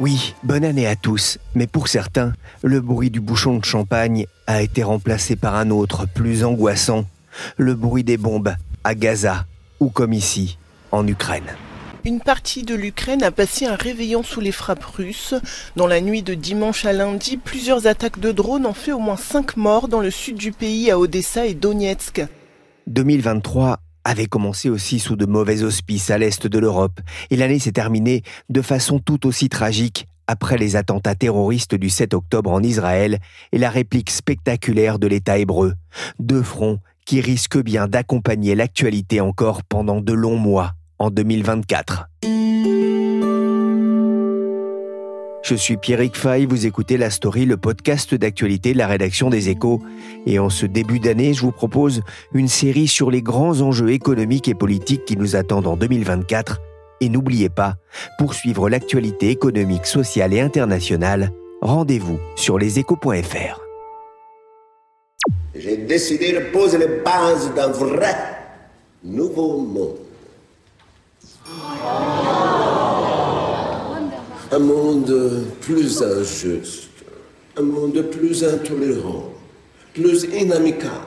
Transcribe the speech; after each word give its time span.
Oui, 0.00 0.34
bonne 0.42 0.64
année 0.64 0.86
à 0.86 0.96
tous, 0.96 1.36
mais 1.54 1.66
pour 1.66 1.88
certains, 1.88 2.32
le 2.62 2.80
bruit 2.80 3.10
du 3.10 3.20
bouchon 3.20 3.58
de 3.58 3.64
champagne 3.66 4.24
a 4.46 4.62
été 4.62 4.82
remplacé 4.82 5.36
par 5.36 5.56
un 5.56 5.68
autre, 5.68 6.06
plus 6.06 6.42
angoissant, 6.42 7.04
le 7.58 7.74
bruit 7.74 8.02
des 8.02 8.16
bombes 8.16 8.54
à 8.82 8.94
Gaza, 8.94 9.44
ou 9.78 9.90
comme 9.90 10.14
ici, 10.14 10.56
en 10.90 11.06
Ukraine. 11.06 11.54
Une 12.06 12.20
partie 12.20 12.62
de 12.62 12.74
l'Ukraine 12.74 13.22
a 13.22 13.30
passé 13.30 13.66
un 13.66 13.74
réveillon 13.74 14.22
sous 14.22 14.40
les 14.40 14.52
frappes 14.52 14.86
russes. 14.86 15.34
Dans 15.76 15.86
la 15.86 16.00
nuit 16.00 16.22
de 16.22 16.32
dimanche 16.32 16.86
à 16.86 16.94
lundi, 16.94 17.36
plusieurs 17.36 17.86
attaques 17.86 18.20
de 18.20 18.32
drones 18.32 18.64
ont 18.64 18.72
fait 18.72 18.92
au 18.92 19.00
moins 19.00 19.18
5 19.18 19.58
morts 19.58 19.88
dans 19.88 20.00
le 20.00 20.10
sud 20.10 20.36
du 20.36 20.52
pays 20.52 20.90
à 20.90 20.98
Odessa 20.98 21.44
et 21.44 21.52
Donetsk. 21.52 22.22
2023 22.86 23.80
avait 24.04 24.26
commencé 24.26 24.70
aussi 24.70 24.98
sous 24.98 25.16
de 25.16 25.26
mauvais 25.26 25.62
auspices 25.62 26.10
à 26.10 26.18
l'est 26.18 26.46
de 26.46 26.58
l'Europe, 26.58 27.00
et 27.30 27.36
l'année 27.36 27.58
s'est 27.58 27.72
terminée 27.72 28.22
de 28.48 28.62
façon 28.62 28.98
tout 28.98 29.26
aussi 29.26 29.48
tragique 29.48 30.06
après 30.26 30.58
les 30.58 30.76
attentats 30.76 31.16
terroristes 31.16 31.74
du 31.74 31.90
7 31.90 32.14
octobre 32.14 32.50
en 32.50 32.62
Israël 32.62 33.18
et 33.52 33.58
la 33.58 33.68
réplique 33.68 34.10
spectaculaire 34.10 34.98
de 34.98 35.08
l'État 35.08 35.38
hébreu. 35.38 35.74
Deux 36.20 36.42
fronts 36.42 36.78
qui 37.04 37.20
risquent 37.20 37.62
bien 37.62 37.88
d'accompagner 37.88 38.54
l'actualité 38.54 39.20
encore 39.20 39.64
pendant 39.64 40.00
de 40.00 40.12
longs 40.12 40.36
mois 40.36 40.74
en 41.00 41.10
2024. 41.10 42.08
Je 45.50 45.56
suis 45.56 45.76
Pierrick 45.76 46.16
Fay, 46.16 46.46
vous 46.46 46.66
écoutez 46.66 46.96
La 46.96 47.10
Story, 47.10 47.44
le 47.44 47.56
podcast 47.56 48.14
d'actualité 48.14 48.72
de 48.72 48.78
la 48.78 48.86
rédaction 48.86 49.30
des 49.30 49.48
Échos. 49.48 49.82
Et 50.24 50.38
en 50.38 50.48
ce 50.48 50.64
début 50.64 51.00
d'année, 51.00 51.34
je 51.34 51.40
vous 51.40 51.50
propose 51.50 52.02
une 52.32 52.46
série 52.46 52.86
sur 52.86 53.10
les 53.10 53.20
grands 53.20 53.60
enjeux 53.60 53.90
économiques 53.90 54.46
et 54.46 54.54
politiques 54.54 55.04
qui 55.04 55.16
nous 55.16 55.34
attendent 55.34 55.66
en 55.66 55.76
2024. 55.76 56.60
Et 57.00 57.08
n'oubliez 57.08 57.48
pas, 57.48 57.74
pour 58.16 58.34
suivre 58.34 58.68
l'actualité 58.68 59.30
économique, 59.30 59.86
sociale 59.86 60.34
et 60.34 60.40
internationale, 60.40 61.32
rendez-vous 61.62 62.20
sur 62.36 62.56
leséchos.fr. 62.56 63.60
J'ai 65.56 65.78
décidé 65.78 66.32
de 66.32 66.52
poser 66.52 66.78
les 66.78 67.02
bases 67.02 67.52
d'un 67.56 67.72
vrai 67.72 68.14
nouveau 69.02 69.58
monde. 69.58 69.96
Un 74.52 74.58
monde 74.58 75.44
plus 75.60 76.02
injuste, 76.02 76.90
un 77.56 77.62
monde 77.62 78.02
plus 78.10 78.42
intolérant, 78.42 79.32
plus 79.94 80.24
inamicable, 80.24 81.06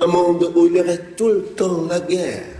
un 0.00 0.06
monde 0.06 0.50
où 0.56 0.66
il 0.66 0.76
y 0.76 0.80
aurait 0.80 1.12
tout 1.16 1.28
le 1.28 1.42
temps 1.42 1.86
la 1.86 2.00
guerre. 2.00 2.59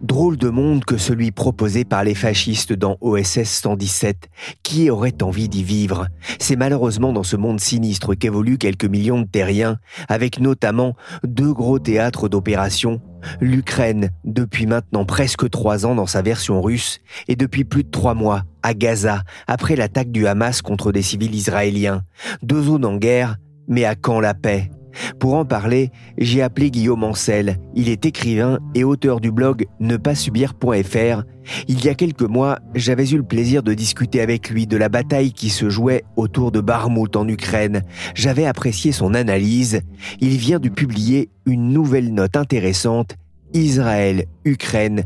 Drôle 0.00 0.36
de 0.36 0.48
monde 0.48 0.84
que 0.84 0.96
celui 0.96 1.32
proposé 1.32 1.84
par 1.84 2.04
les 2.04 2.14
fascistes 2.14 2.72
dans 2.72 2.98
OSS 3.00 3.42
117. 3.42 4.28
Qui 4.62 4.90
aurait 4.90 5.22
envie 5.22 5.48
d'y 5.48 5.64
vivre? 5.64 6.06
C'est 6.38 6.54
malheureusement 6.54 7.12
dans 7.12 7.24
ce 7.24 7.34
monde 7.34 7.58
sinistre 7.58 8.14
qu'évoluent 8.14 8.58
quelques 8.58 8.84
millions 8.84 9.20
de 9.20 9.26
terriens, 9.26 9.78
avec 10.08 10.38
notamment 10.38 10.94
deux 11.24 11.52
gros 11.52 11.80
théâtres 11.80 12.28
d'opération. 12.28 13.00
L'Ukraine, 13.40 14.10
depuis 14.24 14.66
maintenant 14.66 15.04
presque 15.04 15.50
trois 15.50 15.84
ans 15.84 15.96
dans 15.96 16.06
sa 16.06 16.22
version 16.22 16.62
russe, 16.62 17.00
et 17.26 17.34
depuis 17.34 17.64
plus 17.64 17.82
de 17.82 17.90
trois 17.90 18.14
mois 18.14 18.44
à 18.62 18.74
Gaza, 18.74 19.24
après 19.48 19.74
l'attaque 19.74 20.12
du 20.12 20.28
Hamas 20.28 20.62
contre 20.62 20.92
des 20.92 21.02
civils 21.02 21.34
israéliens. 21.34 22.02
Deux 22.42 22.62
zones 22.62 22.84
en 22.84 22.96
guerre, 22.96 23.36
mais 23.66 23.84
à 23.84 23.96
quand 23.96 24.20
la 24.20 24.34
paix? 24.34 24.70
Pour 25.18 25.34
en 25.34 25.44
parler, 25.44 25.90
j'ai 26.16 26.42
appelé 26.42 26.70
Guillaume 26.70 27.04
Ancel. 27.04 27.58
Il 27.74 27.88
est 27.88 28.06
écrivain 28.06 28.58
et 28.74 28.84
auteur 28.84 29.20
du 29.20 29.30
blog 29.30 29.66
ne 29.80 29.96
pas 29.96 30.14
subir.fr. 30.14 31.22
Il 31.66 31.84
y 31.84 31.88
a 31.88 31.94
quelques 31.94 32.22
mois, 32.22 32.58
j'avais 32.74 33.08
eu 33.08 33.16
le 33.16 33.22
plaisir 33.22 33.62
de 33.62 33.74
discuter 33.74 34.20
avec 34.20 34.50
lui 34.50 34.66
de 34.66 34.76
la 34.76 34.88
bataille 34.88 35.32
qui 35.32 35.48
se 35.50 35.70
jouait 35.70 36.04
autour 36.16 36.52
de 36.52 36.60
Barmout 36.60 37.16
en 37.16 37.26
Ukraine. 37.26 37.82
J'avais 38.14 38.46
apprécié 38.46 38.92
son 38.92 39.14
analyse. 39.14 39.80
Il 40.20 40.36
vient 40.36 40.58
de 40.58 40.68
publier 40.68 41.30
une 41.46 41.70
nouvelle 41.70 42.12
note 42.12 42.36
intéressante. 42.36 43.16
Israël, 43.54 44.26
Ukraine, 44.44 45.04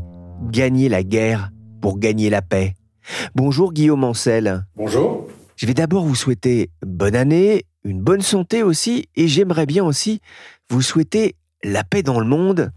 gagner 0.51 0.89
la 0.89 1.03
guerre 1.03 1.51
pour 1.81 1.97
gagner 1.97 2.29
la 2.29 2.41
paix. 2.41 2.73
Bonjour 3.35 3.73
Guillaume 3.73 4.03
Ancel. 4.03 4.65
Bonjour. 4.75 5.27
Je 5.55 5.65
vais 5.65 5.73
d'abord 5.73 6.05
vous 6.05 6.15
souhaiter 6.15 6.71
bonne 6.85 7.15
année, 7.15 7.63
une 7.83 8.01
bonne 8.01 8.21
santé 8.21 8.63
aussi, 8.63 9.07
et 9.15 9.27
j'aimerais 9.27 9.65
bien 9.65 9.83
aussi 9.83 10.21
vous 10.69 10.81
souhaiter 10.81 11.35
la 11.63 11.83
paix 11.83 12.03
dans 12.03 12.19
le 12.19 12.25
monde. 12.25 12.71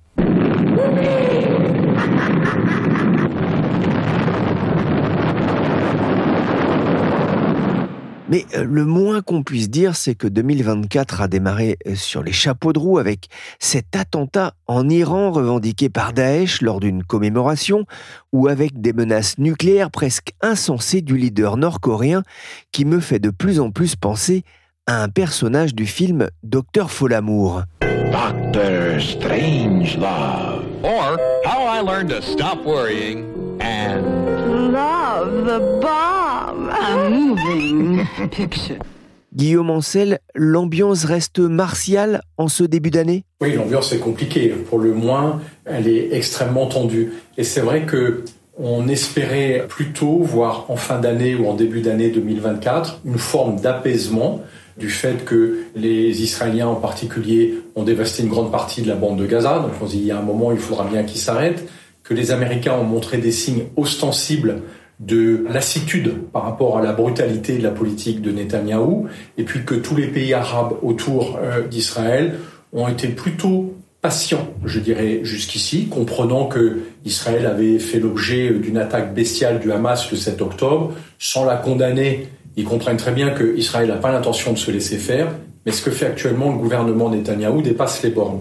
Mais 8.28 8.44
euh, 8.54 8.64
le 8.64 8.84
moins 8.84 9.22
qu'on 9.22 9.42
puisse 9.42 9.70
dire, 9.70 9.94
c'est 9.94 10.16
que 10.16 10.26
2024 10.26 11.20
a 11.20 11.28
démarré 11.28 11.78
euh, 11.86 11.94
sur 11.94 12.22
les 12.22 12.32
chapeaux 12.32 12.72
de 12.72 12.78
roue 12.78 12.98
avec 12.98 13.28
cet 13.60 13.94
attentat 13.94 14.54
en 14.66 14.88
Iran 14.88 15.30
revendiqué 15.30 15.88
par 15.88 16.12
Daesh 16.12 16.60
lors 16.60 16.80
d'une 16.80 17.04
commémoration 17.04 17.86
ou 18.32 18.48
avec 18.48 18.80
des 18.80 18.92
menaces 18.92 19.38
nucléaires 19.38 19.92
presque 19.92 20.32
insensées 20.40 21.02
du 21.02 21.16
leader 21.16 21.56
nord-coréen 21.56 22.22
qui 22.72 22.84
me 22.84 22.98
fait 22.98 23.20
de 23.20 23.30
plus 23.30 23.60
en 23.60 23.70
plus 23.70 23.94
penser 23.94 24.42
un 24.88 25.08
personnage 25.08 25.74
du 25.74 25.84
film 25.84 26.28
Docteur 26.44 26.92
Folamour. 26.92 27.62
Doctor 27.80 29.00
Strangelove. 29.00 30.64
Or 30.84 31.18
How 31.44 31.66
I 31.66 31.82
Learned 31.84 32.10
to 32.10 32.22
Stop 32.22 32.64
Worrying 32.64 33.24
and 33.60 34.72
Love 34.72 35.44
the 35.44 35.80
bomb. 35.80 36.70
A 36.70 37.10
moving 37.10 38.06
picture. 38.30 38.78
Guillaume 39.34 39.70
Ancel, 39.70 40.20
l'ambiance 40.34 41.04
reste 41.04 41.40
martiale 41.40 42.22
en 42.38 42.48
ce 42.48 42.62
début 42.62 42.90
d'année? 42.90 43.24
Oui, 43.40 43.54
l'ambiance 43.54 43.92
est 43.92 43.98
compliquée. 43.98 44.48
Pour 44.50 44.78
le 44.78 44.94
moins, 44.94 45.40
elle 45.64 45.88
est 45.88 46.14
extrêmement 46.14 46.66
tendue. 46.66 47.12
Et 47.36 47.44
c'est 47.44 47.60
vrai 47.60 47.82
que 47.86 48.24
on 48.56 48.88
espérait 48.88 49.66
plutôt 49.68 50.20
voir 50.20 50.66
en 50.70 50.76
fin 50.76 50.98
d'année 50.98 51.34
ou 51.34 51.46
en 51.48 51.54
début 51.54 51.82
d'année 51.82 52.08
2024 52.08 53.00
une 53.04 53.18
forme 53.18 53.60
d'apaisement 53.60 54.42
du 54.76 54.90
fait 54.90 55.24
que 55.24 55.64
les 55.74 56.22
Israéliens 56.22 56.68
en 56.68 56.74
particulier 56.74 57.54
ont 57.74 57.82
dévasté 57.82 58.22
une 58.22 58.28
grande 58.28 58.52
partie 58.52 58.82
de 58.82 58.88
la 58.88 58.94
bande 58.94 59.18
de 59.18 59.26
Gaza. 59.26 59.58
Donc 59.58 59.72
on 59.80 59.86
dit, 59.86 59.98
il 59.98 60.06
y 60.06 60.10
a 60.10 60.18
un 60.18 60.22
moment, 60.22 60.52
il 60.52 60.58
faudra 60.58 60.84
bien 60.84 61.02
qu'ils 61.04 61.20
s'arrêtent. 61.20 61.66
Que 62.02 62.14
les 62.14 62.30
Américains 62.30 62.74
ont 62.74 62.84
montré 62.84 63.18
des 63.18 63.32
signes 63.32 63.64
ostensibles 63.76 64.62
de 65.00 65.44
lassitude 65.50 66.14
par 66.32 66.44
rapport 66.44 66.78
à 66.78 66.82
la 66.82 66.92
brutalité 66.92 67.58
de 67.58 67.62
la 67.62 67.70
politique 67.70 68.22
de 68.22 68.30
Netanyahou, 68.30 69.08
et 69.36 69.44
puis 69.44 69.64
que 69.64 69.74
tous 69.74 69.94
les 69.94 70.06
pays 70.06 70.32
arabes 70.32 70.74
autour 70.82 71.36
euh, 71.36 71.66
d'Israël 71.66 72.36
ont 72.72 72.88
été 72.88 73.08
plutôt 73.08 73.74
patients, 74.00 74.48
je 74.64 74.78
dirais, 74.78 75.20
jusqu'ici, 75.22 75.88
comprenant 75.88 76.46
que 76.46 76.78
Israël 77.04 77.44
avait 77.46 77.78
fait 77.78 77.98
l'objet 77.98 78.50
d'une 78.50 78.78
attaque 78.78 79.14
bestiale 79.14 79.58
du 79.58 79.72
Hamas 79.72 80.10
le 80.10 80.16
7 80.16 80.40
octobre, 80.42 80.92
sans 81.18 81.44
la 81.44 81.56
condamner. 81.56 82.28
Ils 82.56 82.64
comprennent 82.64 82.96
très 82.96 83.12
bien 83.12 83.30
que 83.30 83.56
Israël 83.56 83.88
n'a 83.88 83.96
pas 83.96 84.10
l'intention 84.10 84.52
de 84.52 84.58
se 84.58 84.70
laisser 84.70 84.96
faire, 84.96 85.28
mais 85.64 85.72
ce 85.72 85.82
que 85.82 85.90
fait 85.90 86.06
actuellement 86.06 86.50
le 86.50 86.58
gouvernement 86.58 87.10
Netanyahou 87.10 87.62
dépasse 87.62 88.02
les 88.02 88.10
bornes. 88.10 88.40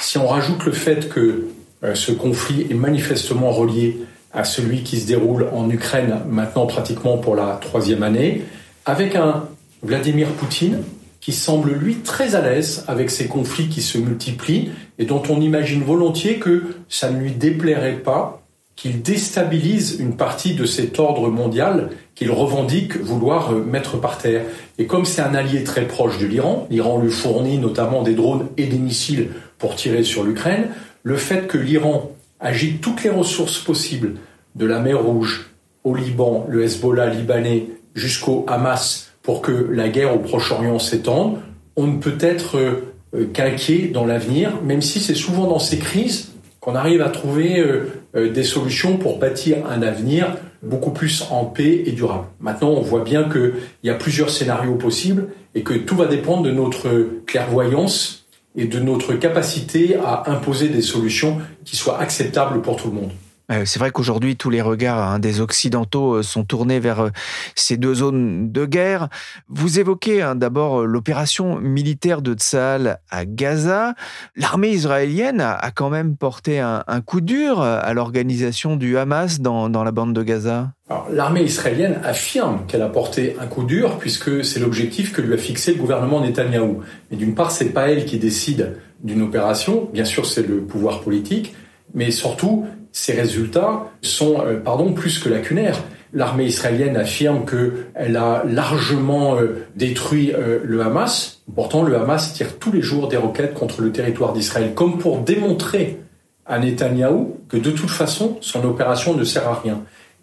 Si 0.00 0.18
on 0.18 0.26
rajoute 0.26 0.64
le 0.64 0.72
fait 0.72 1.08
que 1.08 1.46
euh, 1.84 1.94
ce 1.94 2.12
conflit 2.12 2.66
est 2.68 2.74
manifestement 2.74 3.50
relié 3.50 3.98
à 4.32 4.44
celui 4.44 4.82
qui 4.82 4.98
se 4.98 5.06
déroule 5.06 5.48
en 5.52 5.70
Ukraine 5.70 6.22
maintenant 6.28 6.66
pratiquement 6.66 7.18
pour 7.18 7.36
la 7.36 7.58
troisième 7.60 8.02
année, 8.02 8.42
avec 8.84 9.14
un 9.14 9.48
Vladimir 9.82 10.28
Poutine 10.28 10.82
qui 11.20 11.32
semble 11.32 11.72
lui 11.72 11.96
très 11.96 12.34
à 12.34 12.42
l'aise 12.42 12.84
avec 12.88 13.10
ces 13.10 13.28
conflits 13.28 13.68
qui 13.68 13.80
se 13.80 13.96
multiplient 13.96 14.70
et 14.98 15.04
dont 15.04 15.22
on 15.30 15.40
imagine 15.40 15.82
volontiers 15.82 16.38
que 16.38 16.64
ça 16.88 17.10
ne 17.10 17.18
lui 17.18 17.30
déplairait 17.30 18.00
pas 18.00 18.42
qu'il 18.76 19.02
déstabilise 19.02 19.98
une 20.00 20.16
partie 20.16 20.54
de 20.54 20.66
cet 20.66 20.98
ordre 20.98 21.28
mondial 21.28 21.90
qu'il 22.14 22.30
revendique 22.30 22.96
vouloir 22.96 23.52
euh, 23.52 23.64
mettre 23.64 23.98
par 23.98 24.18
terre. 24.18 24.42
Et 24.78 24.86
comme 24.86 25.04
c'est 25.04 25.22
un 25.22 25.34
allié 25.34 25.64
très 25.64 25.86
proche 25.86 26.18
de 26.18 26.26
l'Iran, 26.26 26.66
l'Iran 26.70 27.00
lui 27.00 27.10
fournit 27.10 27.58
notamment 27.58 28.02
des 28.02 28.14
drones 28.14 28.48
et 28.56 28.66
des 28.66 28.78
missiles 28.78 29.30
pour 29.58 29.74
tirer 29.76 30.02
sur 30.02 30.24
l'Ukraine, 30.24 30.68
le 31.02 31.16
fait 31.16 31.46
que 31.46 31.58
l'Iran 31.58 32.12
agite 32.40 32.80
toutes 32.80 33.02
les 33.02 33.10
ressources 33.10 33.58
possibles, 33.58 34.14
de 34.54 34.66
la 34.66 34.78
mer 34.78 35.02
Rouge 35.02 35.50
au 35.82 35.94
Liban, 35.94 36.46
le 36.48 36.62
Hezbollah 36.62 37.10
libanais, 37.10 37.66
jusqu'au 37.94 38.44
Hamas, 38.48 39.10
pour 39.22 39.42
que 39.42 39.52
la 39.52 39.88
guerre 39.88 40.14
au 40.14 40.18
Proche-Orient 40.18 40.78
s'étende, 40.78 41.38
on 41.76 41.86
ne 41.86 41.98
peut 41.98 42.18
être 42.20 42.58
euh, 42.58 43.30
qu'inquiet 43.32 43.88
dans 43.88 44.06
l'avenir, 44.06 44.60
même 44.62 44.82
si 44.82 45.00
c'est 45.00 45.14
souvent 45.14 45.46
dans 45.46 45.58
ces 45.58 45.78
crises 45.78 46.33
qu'on 46.64 46.74
arrive 46.74 47.02
à 47.02 47.10
trouver 47.10 47.60
euh, 47.60 47.92
euh, 48.16 48.30
des 48.30 48.42
solutions 48.42 48.96
pour 48.96 49.18
bâtir 49.18 49.58
un 49.68 49.82
avenir 49.82 50.34
beaucoup 50.62 50.92
plus 50.92 51.26
en 51.30 51.44
paix 51.44 51.82
et 51.84 51.92
durable. 51.92 52.24
Maintenant, 52.40 52.70
on 52.70 52.80
voit 52.80 53.04
bien 53.04 53.24
qu'il 53.24 53.52
y 53.82 53.90
a 53.90 53.94
plusieurs 53.94 54.30
scénarios 54.30 54.76
possibles 54.76 55.26
et 55.54 55.62
que 55.62 55.74
tout 55.74 55.94
va 55.94 56.06
dépendre 56.06 56.42
de 56.42 56.50
notre 56.50 57.06
clairvoyance 57.26 58.24
et 58.56 58.64
de 58.64 58.80
notre 58.80 59.12
capacité 59.12 59.96
à 59.96 60.30
imposer 60.30 60.70
des 60.70 60.80
solutions 60.80 61.36
qui 61.66 61.76
soient 61.76 62.00
acceptables 62.00 62.62
pour 62.62 62.76
tout 62.76 62.88
le 62.88 62.94
monde. 62.94 63.10
Euh, 63.52 63.64
c'est 63.66 63.78
vrai 63.78 63.90
qu'aujourd'hui, 63.90 64.36
tous 64.36 64.48
les 64.48 64.62
regards 64.62 64.98
hein, 64.98 65.18
des 65.18 65.40
Occidentaux 65.40 66.14
euh, 66.14 66.22
sont 66.22 66.44
tournés 66.44 66.80
vers 66.80 67.00
euh, 67.00 67.08
ces 67.54 67.76
deux 67.76 67.94
zones 67.94 68.50
de 68.50 68.64
guerre. 68.64 69.08
Vous 69.48 69.78
évoquez 69.78 70.22
hein, 70.22 70.34
d'abord 70.34 70.86
l'opération 70.86 71.58
militaire 71.58 72.22
de 72.22 72.32
Tsahal 72.34 73.00
à 73.10 73.26
Gaza. 73.26 73.94
L'armée 74.34 74.70
israélienne 74.70 75.40
a, 75.40 75.70
quand 75.74 75.90
même 75.90 76.16
porté 76.16 76.60
un, 76.60 76.82
coup 77.04 77.20
dur 77.20 77.60
à 77.60 77.92
l'organisation 77.92 78.76
du 78.76 78.96
Hamas 78.96 79.40
dans, 79.40 79.68
la 79.68 79.90
bande 79.90 80.14
de 80.14 80.22
Gaza. 80.22 80.70
L'armée 81.10 81.42
israélienne 81.42 82.00
affirme 82.04 82.64
qu'elle 82.66 82.82
a 82.82 82.88
porté 82.88 83.36
un 83.40 83.46
coup 83.46 83.64
dur 83.64 83.98
puisque 83.98 84.44
c'est 84.44 84.60
l'objectif 84.60 85.12
que 85.12 85.20
lui 85.20 85.34
a 85.34 85.38
fixé 85.38 85.74
le 85.74 85.80
gouvernement 85.80 86.20
Netanyahou. 86.20 86.80
Mais 87.10 87.16
d'une 87.16 87.34
part, 87.34 87.50
c'est 87.50 87.70
pas 87.70 87.88
elle 87.88 88.04
qui 88.04 88.18
décide 88.18 88.76
d'une 89.02 89.22
opération. 89.22 89.88
Bien 89.92 90.04
sûr, 90.04 90.26
c'est 90.26 90.46
le 90.46 90.62
pouvoir 90.62 91.00
politique. 91.00 91.54
Mais 91.94 92.10
surtout, 92.10 92.66
ces 92.94 93.12
résultats 93.12 93.90
sont, 94.02 94.40
euh, 94.46 94.56
pardon, 94.60 94.92
plus 94.92 95.18
que 95.18 95.28
lacunaires. 95.28 95.82
L'armée 96.12 96.44
israélienne 96.44 96.96
affirme 96.96 97.44
qu'elle 97.44 98.16
a 98.16 98.44
largement 98.46 99.36
euh, 99.36 99.66
détruit 99.74 100.32
euh, 100.32 100.60
le 100.62 100.80
Hamas. 100.80 101.40
Pourtant, 101.52 101.82
le 101.82 101.96
Hamas 101.96 102.34
tire 102.34 102.56
tous 102.56 102.70
les 102.70 102.82
jours 102.82 103.08
des 103.08 103.16
roquettes 103.16 103.52
contre 103.52 103.82
le 103.82 103.90
territoire 103.90 104.32
d'Israël, 104.32 104.74
comme 104.74 104.98
pour 104.98 105.18
démontrer 105.18 105.98
à 106.46 106.60
Netanyahou 106.60 107.40
que 107.48 107.56
de 107.56 107.72
toute 107.72 107.90
façon, 107.90 108.38
son 108.40 108.64
opération 108.64 109.14
ne 109.14 109.24
sert 109.24 109.48
à 109.48 109.60
rien. 109.60 109.82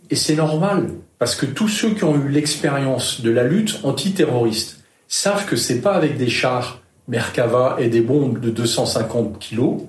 Et 0.09 0.15
c'est 0.15 0.35
normal, 0.35 0.91
parce 1.19 1.35
que 1.35 1.45
tous 1.45 1.67
ceux 1.67 1.89
qui 1.89 2.05
ont 2.05 2.15
eu 2.15 2.29
l'expérience 2.29 3.19
de 3.19 3.31
la 3.31 3.43
lutte 3.43 3.81
antiterroriste 3.83 4.79
savent 5.09 5.45
que 5.45 5.57
c'est 5.57 5.81
pas 5.81 5.93
avec 5.93 6.17
des 6.17 6.29
chars 6.29 6.79
Merkava 7.09 7.75
et 7.79 7.89
des 7.89 7.99
bombes 7.99 8.39
de 8.39 8.49
250 8.49 9.39
kilos 9.39 9.80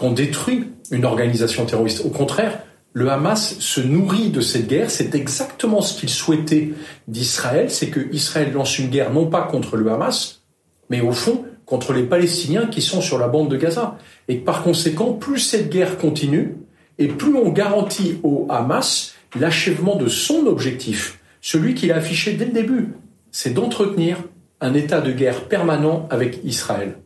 qu'on 0.00 0.12
détruit 0.12 0.64
une 0.90 1.04
organisation 1.04 1.66
terroriste. 1.66 2.00
Au 2.06 2.08
contraire, 2.08 2.60
le 2.94 3.10
Hamas 3.10 3.58
se 3.58 3.82
nourrit 3.82 4.30
de 4.30 4.40
cette 4.40 4.66
guerre. 4.66 4.90
C'est 4.90 5.14
exactement 5.14 5.82
ce 5.82 5.98
qu'il 6.00 6.08
souhaitait 6.08 6.72
d'Israël, 7.06 7.70
c'est 7.70 7.88
que 7.88 8.08
Israël 8.12 8.50
lance 8.52 8.78
une 8.78 8.88
guerre 8.88 9.12
non 9.12 9.26
pas 9.26 9.42
contre 9.42 9.76
le 9.76 9.92
Hamas, 9.92 10.40
mais 10.88 11.02
au 11.02 11.12
fond 11.12 11.44
contre 11.66 11.92
les 11.92 12.02
Palestiniens 12.02 12.66
qui 12.66 12.80
sont 12.80 13.02
sur 13.02 13.18
la 13.18 13.28
bande 13.28 13.50
de 13.50 13.58
Gaza. 13.58 13.98
Et 14.26 14.36
par 14.36 14.62
conséquent, 14.62 15.12
plus 15.12 15.38
cette 15.38 15.68
guerre 15.68 15.98
continue, 15.98 16.56
et 16.98 17.08
plus 17.08 17.36
on 17.36 17.50
garantit 17.50 18.18
au 18.22 18.46
Hamas 18.48 19.12
l'achèvement 19.38 19.96
de 19.96 20.08
son 20.08 20.46
objectif, 20.46 21.20
celui 21.42 21.74
qu'il 21.74 21.92
a 21.92 21.96
affiché 21.96 22.32
dès 22.32 22.46
le 22.46 22.52
début, 22.52 22.94
c'est 23.32 23.52
d'entretenir 23.52 24.16
un 24.62 24.72
état 24.72 25.00
de 25.02 25.12
guerre 25.12 25.44
permanent 25.44 26.08
avec 26.10 26.40
Israël. 26.42 26.96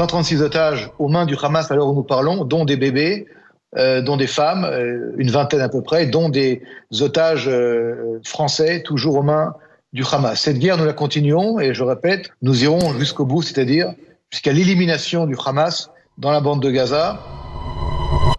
136 0.00 0.40
otages 0.40 0.90
aux 0.98 1.08
mains 1.08 1.26
du 1.26 1.36
Hamas 1.36 1.70
à 1.70 1.74
l'heure 1.74 1.88
où 1.88 1.94
nous 1.94 2.02
parlons, 2.02 2.46
dont 2.46 2.64
des 2.64 2.78
bébés, 2.78 3.26
euh, 3.76 4.00
dont 4.00 4.16
des 4.16 4.26
femmes, 4.26 4.64
euh, 4.64 5.12
une 5.18 5.30
vingtaine 5.30 5.60
à 5.60 5.68
peu 5.68 5.82
près, 5.82 6.06
dont 6.06 6.30
des 6.30 6.62
otages 7.02 7.48
euh, 7.48 8.18
français, 8.24 8.82
toujours 8.82 9.16
aux 9.16 9.22
mains 9.22 9.52
du 9.92 10.02
Hamas. 10.10 10.40
Cette 10.40 10.58
guerre, 10.58 10.78
nous 10.78 10.86
la 10.86 10.94
continuons 10.94 11.60
et 11.60 11.74
je 11.74 11.84
répète, 11.84 12.30
nous 12.40 12.64
irons 12.64 12.98
jusqu'au 12.98 13.26
bout, 13.26 13.42
c'est-à-dire 13.42 13.92
jusqu'à 14.30 14.54
l'élimination 14.54 15.26
du 15.26 15.36
Hamas 15.44 15.90
dans 16.16 16.30
la 16.30 16.40
bande 16.40 16.62
de 16.62 16.70
Gaza. 16.70 17.20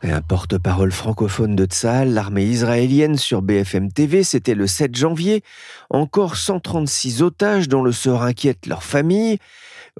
Et 0.01 0.11
un 0.11 0.21
porte-parole 0.21 0.91
francophone 0.91 1.55
de 1.55 1.65
Tsahal, 1.65 2.11
l'armée 2.11 2.45
israélienne 2.45 3.17
sur 3.17 3.43
BFM 3.43 3.91
TV, 3.91 4.23
c'était 4.23 4.55
le 4.55 4.65
7 4.65 4.95
janvier. 4.95 5.43
Encore 5.91 6.37
136 6.37 7.21
otages 7.21 7.69
dont 7.69 7.83
le 7.83 7.91
sort 7.91 8.23
inquiète 8.23 8.65
leur 8.65 8.81
famille. 8.81 9.37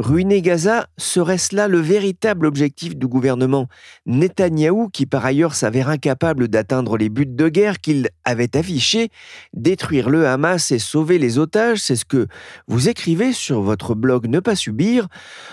Ruiner 0.01 0.41
Gaza, 0.41 0.87
serait-ce 0.97 1.55
là 1.55 1.67
le 1.67 1.79
véritable 1.79 2.47
objectif 2.47 2.95
du 2.95 3.07
gouvernement? 3.07 3.67
Netanyahou, 4.07 4.89
qui 4.89 5.05
par 5.05 5.23
ailleurs 5.23 5.53
s'avère 5.53 5.89
incapable 5.89 6.47
d'atteindre 6.47 6.97
les 6.97 7.09
buts 7.09 7.27
de 7.27 7.49
guerre 7.49 7.79
qu'il 7.79 8.09
avait 8.25 8.57
affichés 8.57 9.09
Détruire 9.53 10.09
le 10.09 10.27
Hamas 10.27 10.71
et 10.71 10.79
sauver 10.79 11.19
les 11.19 11.37
otages, 11.37 11.77
c'est 11.77 11.95
ce 11.95 12.05
que 12.05 12.25
vous 12.67 12.89
écrivez 12.89 13.31
sur 13.31 13.61
votre 13.61 13.93
blog 13.93 14.27
Ne 14.27 14.39
pas 14.39 14.55
subir. 14.55 15.07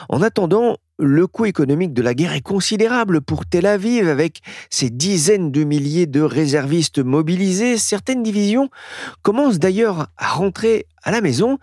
En 0.09 0.23
attendant, 0.23 0.79
le 0.99 1.27
coût 1.27 1.47
économique 1.47 1.95
de 1.95 2.03
la 2.03 2.15
guerre 2.15 2.35
est 2.35 2.41
considérable 2.41 3.21
pour 3.21 3.47
Tel 3.47 3.67
Aviv 3.67 4.09
avec 4.09 4.41
ses 4.69 4.91
dizaines 4.91 5.53
de 5.53 5.63
milliers 5.63 6.07
de 6.07 6.21
réservistes 6.21 6.99
mobilisés. 6.99 7.79
Certaines 7.79 8.23
divisions 8.23 8.69
commencent 9.23 9.61
d'ailleurs 9.61 10.09
à 10.17 10.29
rentrer 10.29 10.87
à 11.03 11.11
la 11.11 11.21
maison. 11.21 11.59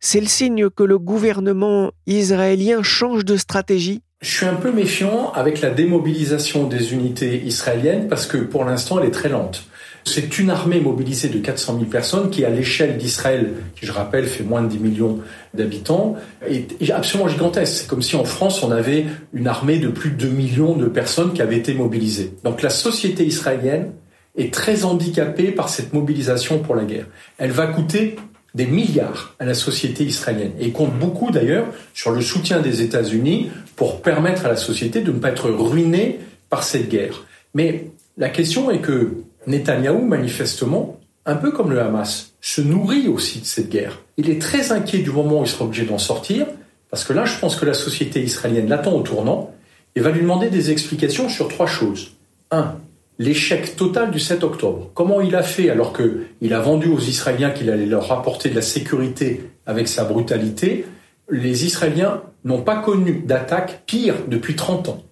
C'est 0.00 0.20
le 0.20 0.26
signe 0.26 0.70
que 0.70 0.82
le 0.82 0.98
gouvernement 0.98 1.92
israélien 2.06 2.82
change 2.82 3.24
de 3.24 3.36
stratégie. 3.36 4.02
Je 4.20 4.30
suis 4.30 4.46
un 4.46 4.54
peu 4.54 4.72
méfiant 4.72 5.30
avec 5.32 5.60
la 5.60 5.70
démobilisation 5.70 6.66
des 6.66 6.92
unités 6.92 7.40
israéliennes 7.44 8.08
parce 8.08 8.26
que 8.26 8.38
pour 8.38 8.64
l'instant 8.64 8.98
elle 8.98 9.06
est 9.06 9.12
très 9.12 9.28
lente. 9.28 9.64
C'est 10.08 10.38
une 10.38 10.50
armée 10.50 10.80
mobilisée 10.80 11.28
de 11.28 11.38
400 11.38 11.74
000 11.74 11.84
personnes 11.84 12.30
qui, 12.30 12.44
à 12.44 12.50
l'échelle 12.50 12.96
d'Israël, 12.96 13.52
qui 13.76 13.84
je 13.84 13.92
rappelle 13.92 14.24
fait 14.26 14.42
moins 14.42 14.62
de 14.62 14.68
10 14.68 14.78
millions 14.78 15.18
d'habitants, 15.52 16.16
est 16.48 16.90
absolument 16.90 17.28
gigantesque. 17.28 17.82
C'est 17.82 17.86
comme 17.86 18.02
si 18.02 18.16
en 18.16 18.24
France 18.24 18.62
on 18.62 18.70
avait 18.70 19.04
une 19.34 19.46
armée 19.46 19.78
de 19.78 19.88
plus 19.88 20.10
de 20.10 20.16
2 20.16 20.28
millions 20.28 20.74
de 20.76 20.86
personnes 20.86 21.32
qui 21.32 21.42
avaient 21.42 21.58
été 21.58 21.74
mobilisées. 21.74 22.32
Donc 22.42 22.62
la 22.62 22.70
société 22.70 23.24
israélienne 23.24 23.92
est 24.36 24.52
très 24.52 24.84
handicapée 24.84 25.50
par 25.50 25.68
cette 25.68 25.92
mobilisation 25.92 26.60
pour 26.60 26.74
la 26.74 26.84
guerre. 26.84 27.06
Elle 27.36 27.50
va 27.50 27.66
coûter 27.66 28.16
des 28.54 28.66
milliards 28.66 29.34
à 29.38 29.44
la 29.44 29.54
société 29.54 30.04
israélienne 30.04 30.52
et 30.58 30.70
compte 30.70 30.98
beaucoup 30.98 31.30
d'ailleurs 31.30 31.66
sur 31.92 32.12
le 32.12 32.22
soutien 32.22 32.60
des 32.60 32.80
États-Unis 32.82 33.50
pour 33.76 34.00
permettre 34.00 34.46
à 34.46 34.48
la 34.48 34.56
société 34.56 35.02
de 35.02 35.12
ne 35.12 35.18
pas 35.18 35.30
être 35.30 35.50
ruinée 35.50 36.18
par 36.48 36.62
cette 36.62 36.88
guerre. 36.88 37.24
Mais 37.54 37.90
la 38.16 38.30
question 38.30 38.70
est 38.70 38.80
que 38.80 39.12
Netanyahou, 39.48 40.04
manifestement, 40.04 41.00
un 41.26 41.34
peu 41.34 41.50
comme 41.50 41.72
le 41.72 41.80
Hamas, 41.80 42.32
se 42.40 42.60
nourrit 42.60 43.08
aussi 43.08 43.40
de 43.40 43.44
cette 43.44 43.68
guerre. 43.68 43.98
Il 44.16 44.30
est 44.30 44.40
très 44.40 44.72
inquiet 44.72 44.98
du 44.98 45.10
moment 45.10 45.40
où 45.40 45.44
il 45.44 45.48
sera 45.48 45.64
obligé 45.64 45.84
d'en 45.84 45.98
sortir, 45.98 46.46
parce 46.90 47.04
que 47.04 47.12
là, 47.12 47.24
je 47.24 47.38
pense 47.38 47.56
que 47.56 47.66
la 47.66 47.74
société 47.74 48.22
israélienne 48.22 48.68
l'attend 48.68 48.92
au 48.92 49.02
tournant 49.02 49.52
et 49.96 50.00
va 50.00 50.10
lui 50.10 50.20
demander 50.20 50.48
des 50.48 50.70
explications 50.70 51.28
sur 51.28 51.48
trois 51.48 51.66
choses. 51.66 52.12
Un, 52.50 52.76
l'échec 53.18 53.76
total 53.76 54.10
du 54.10 54.20
7 54.20 54.44
octobre. 54.44 54.90
Comment 54.94 55.20
il 55.20 55.34
a 55.34 55.42
fait 55.42 55.70
alors 55.70 55.92
qu'il 55.92 56.54
a 56.54 56.60
vendu 56.60 56.88
aux 56.88 57.00
Israéliens 57.00 57.50
qu'il 57.50 57.70
allait 57.70 57.86
leur 57.86 58.10
apporter 58.12 58.48
de 58.48 58.54
la 58.54 58.62
sécurité 58.62 59.50
avec 59.66 59.88
sa 59.88 60.04
brutalité, 60.04 60.86
les 61.30 61.66
Israéliens 61.66 62.22
n'ont 62.44 62.62
pas 62.62 62.76
connu 62.76 63.22
d'attaque 63.26 63.82
pire 63.86 64.14
depuis 64.28 64.56
30 64.56 64.88
ans. 64.88 65.02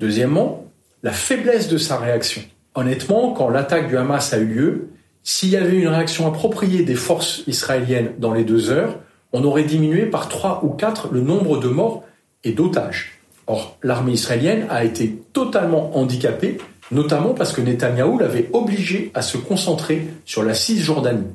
Deuxièmement, 0.00 0.64
la 1.02 1.12
faiblesse 1.12 1.68
de 1.68 1.78
sa 1.78 1.98
réaction. 1.98 2.42
Honnêtement, 2.74 3.32
quand 3.32 3.48
l'attaque 3.48 3.88
du 3.88 3.96
Hamas 3.96 4.32
a 4.32 4.38
eu 4.38 4.46
lieu, 4.46 4.88
s'il 5.22 5.50
y 5.50 5.56
avait 5.56 5.78
une 5.78 5.88
réaction 5.88 6.26
appropriée 6.26 6.82
des 6.82 6.94
forces 6.94 7.44
israéliennes 7.46 8.12
dans 8.18 8.34
les 8.34 8.44
deux 8.44 8.70
heures, 8.70 8.98
on 9.32 9.44
aurait 9.44 9.64
diminué 9.64 10.06
par 10.06 10.28
trois 10.28 10.60
ou 10.64 10.70
quatre 10.70 11.08
le 11.12 11.20
nombre 11.20 11.58
de 11.58 11.68
morts 11.68 12.04
et 12.44 12.52
d'otages. 12.52 13.18
Or, 13.46 13.76
l'armée 13.82 14.12
israélienne 14.12 14.66
a 14.70 14.84
été 14.84 15.22
totalement 15.32 15.96
handicapée, 15.96 16.58
notamment 16.90 17.34
parce 17.34 17.52
que 17.52 17.60
Netanyahou 17.60 18.18
l'avait 18.18 18.48
obligé 18.52 19.10
à 19.14 19.22
se 19.22 19.36
concentrer 19.36 20.06
sur 20.24 20.42
la 20.42 20.54
Cisjordanie. 20.54 21.32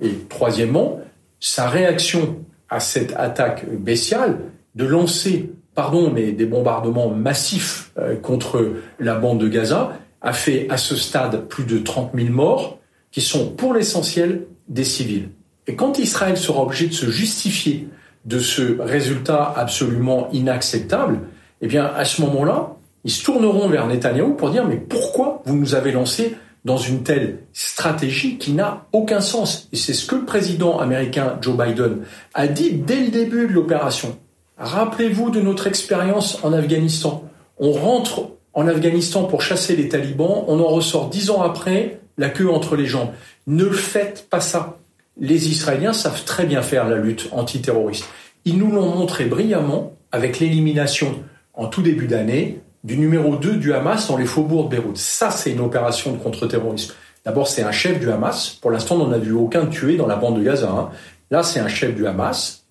Et 0.00 0.12
troisièmement, 0.28 1.00
sa 1.38 1.68
réaction 1.68 2.36
à 2.68 2.80
cette 2.80 3.14
attaque 3.16 3.64
bestiale 3.68 4.38
de 4.74 4.84
lancer, 4.84 5.50
pardon, 5.74 6.10
mais 6.10 6.32
des 6.32 6.46
bombardements 6.46 7.10
massifs 7.10 7.90
euh, 7.98 8.16
contre 8.16 8.74
la 8.98 9.16
bande 9.16 9.40
de 9.40 9.48
Gaza 9.48 9.98
a 10.22 10.32
fait 10.32 10.66
à 10.70 10.76
ce 10.76 10.96
stade 10.96 11.46
plus 11.48 11.64
de 11.64 11.78
30 11.78 12.12
000 12.14 12.28
morts, 12.28 12.78
qui 13.10 13.20
sont 13.20 13.50
pour 13.50 13.74
l'essentiel 13.74 14.46
des 14.68 14.84
civils. 14.84 15.30
Et 15.66 15.74
quand 15.74 15.98
Israël 15.98 16.36
sera 16.36 16.62
obligé 16.62 16.86
de 16.86 16.92
se 16.92 17.10
justifier 17.10 17.88
de 18.24 18.38
ce 18.38 18.80
résultat 18.80 19.52
absolument 19.56 20.28
inacceptable, 20.32 21.20
eh 21.60 21.66
bien, 21.66 21.84
à 21.84 22.04
ce 22.04 22.22
moment-là, 22.22 22.76
ils 23.04 23.10
se 23.10 23.24
tourneront 23.24 23.68
vers 23.68 23.86
Netanyahou 23.86 24.34
pour 24.34 24.50
dire 24.50 24.66
mais 24.66 24.76
pourquoi 24.76 25.42
vous 25.46 25.56
nous 25.56 25.74
avez 25.74 25.92
lancé 25.92 26.36
dans 26.64 26.76
une 26.76 27.02
telle 27.02 27.38
stratégie 27.52 28.36
qui 28.36 28.52
n'a 28.52 28.86
aucun 28.92 29.20
sens? 29.20 29.68
Et 29.72 29.76
c'est 29.76 29.94
ce 29.94 30.06
que 30.06 30.16
le 30.16 30.24
président 30.24 30.78
américain 30.78 31.38
Joe 31.40 31.56
Biden 31.56 32.00
a 32.34 32.46
dit 32.46 32.72
dès 32.72 33.00
le 33.00 33.08
début 33.08 33.46
de 33.46 33.52
l'opération. 33.52 34.18
Rappelez-vous 34.58 35.30
de 35.30 35.40
notre 35.40 35.66
expérience 35.66 36.38
en 36.44 36.52
Afghanistan. 36.52 37.24
On 37.58 37.72
rentre 37.72 38.28
en 38.54 38.66
Afghanistan 38.66 39.24
pour 39.24 39.42
chasser 39.42 39.76
les 39.76 39.88
talibans, 39.88 40.44
on 40.48 40.60
en 40.60 40.68
ressort 40.68 41.08
dix 41.08 41.30
ans 41.30 41.42
après, 41.42 42.00
la 42.18 42.28
queue 42.28 42.50
entre 42.50 42.76
les 42.76 42.86
jambes. 42.86 43.10
Ne 43.46 43.68
faites 43.70 44.26
pas 44.28 44.40
ça. 44.40 44.78
Les 45.18 45.48
Israéliens 45.48 45.92
savent 45.92 46.24
très 46.24 46.44
bien 46.44 46.62
faire 46.62 46.88
la 46.88 46.96
lutte 46.96 47.28
antiterroriste. 47.32 48.04
Ils 48.44 48.58
nous 48.58 48.70
l'ont 48.70 48.94
montré 48.94 49.26
brillamment 49.26 49.94
avec 50.12 50.40
l'élimination 50.40 51.14
en 51.54 51.66
tout 51.66 51.82
début 51.82 52.06
d'année 52.06 52.60
du 52.84 52.96
numéro 52.96 53.36
2 53.36 53.56
du 53.56 53.74
Hamas 53.74 54.08
dans 54.08 54.16
les 54.16 54.24
faubourgs 54.24 54.68
de 54.68 54.76
Beyrouth. 54.76 54.96
Ça, 54.96 55.30
c'est 55.30 55.52
une 55.52 55.60
opération 55.60 56.12
de 56.12 56.18
contre-terrorisme. 56.18 56.94
D'abord, 57.24 57.48
c'est 57.48 57.62
un 57.62 57.72
chef 57.72 58.00
du 58.00 58.10
Hamas. 58.10 58.50
Pour 58.60 58.70
l'instant, 58.70 58.96
on 58.96 59.06
n'en 59.06 59.12
a 59.12 59.18
vu 59.18 59.32
aucun 59.32 59.66
tué 59.66 59.96
dans 59.96 60.06
la 60.06 60.16
bande 60.16 60.38
de 60.38 60.42
Gaza. 60.42 60.70
Hein. 60.70 60.90
Là, 61.30 61.42
c'est 61.42 61.60
un 61.60 61.68
chef 61.68 61.94
du 61.94 62.06
Hamas. 62.06 62.64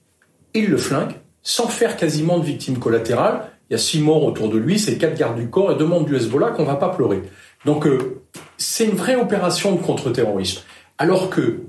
Il 0.53 0.69
le 0.69 0.77
flingue 0.77 1.13
sans 1.43 1.67
faire 1.67 1.97
quasiment 1.97 2.39
de 2.39 2.45
victimes 2.45 2.79
collatérales. 2.79 3.43
Il 3.69 3.73
y 3.73 3.75
a 3.75 3.77
six 3.77 4.01
morts 4.01 4.23
autour 4.23 4.49
de 4.49 4.57
lui, 4.57 4.79
c'est 4.79 4.97
quatre 4.97 5.15
gardes 5.15 5.37
du 5.37 5.49
corps 5.49 5.71
et 5.71 5.75
deux 5.75 5.85
membres 5.85 6.05
du 6.05 6.15
Hezbollah 6.15 6.51
qu'on 6.51 6.63
va 6.63 6.75
pas 6.75 6.89
pleurer. 6.89 7.21
Donc, 7.65 7.85
euh, 7.85 8.21
c'est 8.57 8.85
une 8.85 8.95
vraie 8.95 9.15
opération 9.15 9.75
de 9.75 9.81
contre-terrorisme. 9.81 10.61
Alors 10.97 11.29
que, 11.29 11.61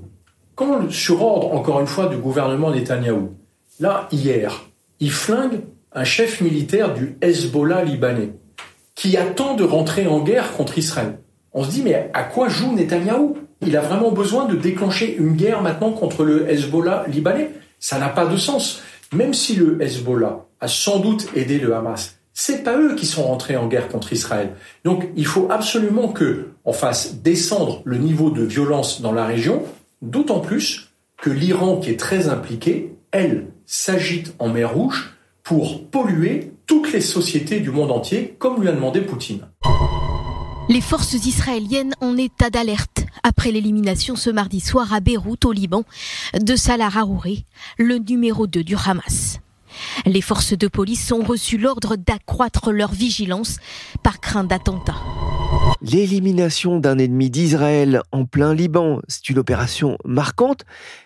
quand, 0.55 0.91
sur 0.91 1.21
ordre, 1.21 1.53
encore 1.53 1.79
une 1.79 1.87
fois, 1.87 2.07
du 2.07 2.17
gouvernement 2.17 2.71
Netanyahou, 2.71 3.35
là, 3.79 4.07
hier, 4.11 4.63
il 4.99 5.11
flingue 5.11 5.61
un 5.93 6.03
chef 6.03 6.41
militaire 6.41 6.93
du 6.93 7.17
Hezbollah 7.21 7.83
libanais 7.83 8.33
qui 8.95 9.15
attend 9.17 9.55
de 9.55 9.63
rentrer 9.63 10.07
en 10.07 10.21
guerre 10.21 10.53
contre 10.53 10.77
Israël. 10.77 11.19
On 11.53 11.63
se 11.63 11.69
dit, 11.69 11.83
mais 11.83 12.09
à 12.13 12.23
quoi 12.23 12.49
joue 12.49 12.73
Netanyahou? 12.73 13.37
Il 13.61 13.77
a 13.77 13.81
vraiment 13.81 14.11
besoin 14.11 14.45
de 14.45 14.55
déclencher 14.55 15.15
une 15.17 15.33
guerre 15.33 15.61
maintenant 15.61 15.91
contre 15.91 16.23
le 16.23 16.49
Hezbollah 16.49 17.05
libanais? 17.07 17.51
Ça 17.79 17.99
n'a 17.99 18.09
pas 18.09 18.25
de 18.25 18.37
sens. 18.37 18.81
Même 19.13 19.33
si 19.33 19.55
le 19.55 19.81
Hezbollah 19.81 20.45
a 20.61 20.67
sans 20.67 20.99
doute 20.99 21.27
aidé 21.35 21.59
le 21.59 21.75
Hamas, 21.75 22.15
c'est 22.33 22.63
pas 22.63 22.77
eux 22.77 22.95
qui 22.95 23.05
sont 23.05 23.23
rentrés 23.23 23.57
en 23.57 23.67
guerre 23.67 23.89
contre 23.89 24.13
Israël. 24.13 24.53
Donc, 24.85 25.09
il 25.15 25.25
faut 25.25 25.47
absolument 25.49 26.07
que 26.07 26.51
on 26.63 26.73
fasse 26.73 27.15
descendre 27.15 27.81
le 27.83 27.97
niveau 27.97 28.29
de 28.29 28.43
violence 28.43 29.01
dans 29.01 29.11
la 29.11 29.25
région, 29.25 29.63
d'autant 30.01 30.39
plus 30.39 30.91
que 31.17 31.29
l'Iran, 31.29 31.77
qui 31.77 31.89
est 31.89 31.99
très 31.99 32.29
impliqué, 32.29 32.95
elle, 33.11 33.47
s'agite 33.65 34.33
en 34.39 34.49
mer 34.49 34.73
Rouge 34.73 35.15
pour 35.43 35.87
polluer 35.89 36.53
toutes 36.67 36.93
les 36.93 37.01
sociétés 37.01 37.59
du 37.59 37.71
monde 37.71 37.91
entier, 37.91 38.35
comme 38.39 38.61
lui 38.61 38.69
a 38.69 38.71
demandé 38.71 39.01
Poutine. 39.01 39.47
Les 40.69 40.81
forces 40.81 41.13
israéliennes 41.13 41.93
en 41.99 42.15
état 42.17 42.49
d'alerte 42.49 43.03
après 43.23 43.51
l'élimination 43.51 44.15
ce 44.15 44.29
mardi 44.29 44.61
soir 44.61 44.93
à 44.93 44.99
Beyrouth, 44.99 45.45
au 45.45 45.51
Liban, 45.51 45.83
de 46.39 46.55
Salah 46.55 46.89
Harouri, 46.95 47.45
le 47.77 47.97
numéro 47.97 48.47
2 48.47 48.63
du 48.63 48.75
Hamas. 48.75 49.39
Les 50.05 50.21
forces 50.21 50.57
de 50.57 50.67
police 50.67 51.11
ont 51.11 51.23
reçu 51.23 51.57
l'ordre 51.57 51.95
d'accroître 51.95 52.71
leur 52.71 52.91
vigilance 52.91 53.57
par 54.03 54.19
crainte 54.19 54.47
d'attentat. 54.47 54.95
L'élimination 55.81 56.79
d'un 56.79 56.97
ennemi 56.97 57.29
d'Israël 57.29 58.01
en 58.11 58.25
plein 58.25 58.53
Liban, 58.53 58.99
c'est 59.07 59.29
une 59.29 59.39
opération 59.39 59.97
marquante, 60.05 60.63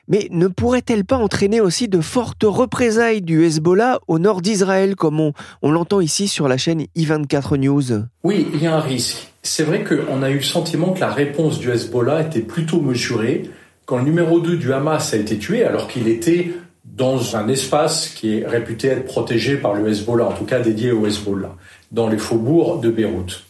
mais 0.08 0.28
ne 0.32 0.48
pourrait-elle 0.48 1.06
pas 1.06 1.18
entraîner 1.18 1.62
aussi 1.62 1.88
de 1.88 2.02
fortes 2.02 2.44
représailles 2.44 3.22
du 3.22 3.46
Hezbollah 3.46 4.00
au 4.08 4.20
nord 4.20 4.42
d'Israël, 4.42 4.96
comme 4.96 5.20
on, 5.20 5.34
on 5.62 5.72
l'entend 5.72 6.02
ici 6.02 6.28
sur 6.28 6.48
la 6.48 6.58
chaîne 6.58 6.86
I24 6.96 7.58
News? 7.58 8.06
Oui, 8.24 8.48
il 8.54 8.62
y 8.62 8.68
a 8.68 8.76
un 8.76 8.82
risque. 8.82 9.28
C'est 9.44 9.64
vrai 9.64 9.84
qu'on 9.84 10.24
a 10.24 10.30
eu 10.30 10.38
le 10.38 10.42
sentiment 10.42 10.92
que 10.92 11.00
la 11.00 11.12
réponse 11.12 11.60
du 11.60 11.72
Hezbollah 11.72 12.22
était 12.22 12.42
plutôt 12.42 12.82
mesurée 12.82 13.50
quand 13.86 13.98
le 13.98 14.04
numéro 14.04 14.40
2 14.40 14.58
du 14.58 14.74
Hamas 14.74 15.14
a 15.14 15.18
été 15.18 15.38
tué, 15.38 15.64
alors 15.64 15.88
qu'il 15.88 16.08
était 16.08 16.52
dans 16.96 17.36
un 17.36 17.48
espace 17.50 18.10
qui 18.10 18.38
est 18.38 18.48
réputé 18.48 18.88
être 18.88 19.06
protégé 19.06 19.58
par 19.58 19.74
le 19.74 19.90
Hezbollah, 19.90 20.26
en 20.26 20.32
tout 20.32 20.46
cas 20.46 20.60
dédié 20.60 20.92
au 20.92 21.06
Hezbollah, 21.06 21.56
dans 21.92 22.08
les 22.08 22.18
faubourgs 22.18 22.80
de 22.80 22.90
Beyrouth. 22.90 23.44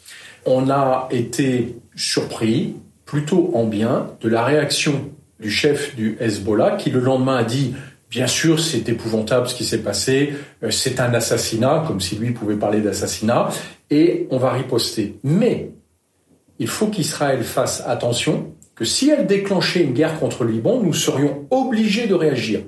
On 0.46 0.70
a 0.70 1.08
été 1.12 1.76
surpris, 1.96 2.76
plutôt 3.06 3.52
en 3.54 3.66
bien, 3.66 4.08
de 4.22 4.30
la 4.30 4.44
réaction 4.44 5.10
du 5.40 5.52
chef 5.52 5.96
du 5.96 6.18
Hezbollah 6.20 6.72
qui 6.72 6.90
le 6.90 7.00
lendemain 7.00 7.38
a 7.38 7.44
dit 7.44 7.76
Bien 8.10 8.28
sûr, 8.28 8.60
c'est 8.60 8.88
épouvantable 8.88 9.50
ce 9.50 9.56
qui 9.56 9.66
s'est 9.66 9.82
passé, 9.82 10.34
euh, 10.64 10.72
c'est 10.72 11.00
un 11.00 11.14
assassinat, 11.14 11.84
comme 11.86 12.00
si 12.00 12.16
lui 12.16 12.32
pouvait 12.32 12.56
parler 12.56 12.80
d'assassinat, 12.80 13.50
et 13.90 14.28
on 14.30 14.38
va 14.38 14.54
riposter. 14.54 15.18
Mais 15.24 15.72
il 16.60 16.68
faut 16.68 16.88
qu'Israël 16.88 17.44
fasse 17.44 17.84
attention 17.86 18.54
que 18.76 18.86
si 18.86 19.10
elle 19.10 19.26
déclenchait 19.26 19.84
une 19.84 19.94
guerre 19.94 20.20
contre 20.20 20.44
le 20.44 20.52
Liban, 20.52 20.80
nous 20.82 20.94
serions 20.94 21.46
obligés 21.50 22.08
de 22.08 22.14
réagir. 22.14 22.62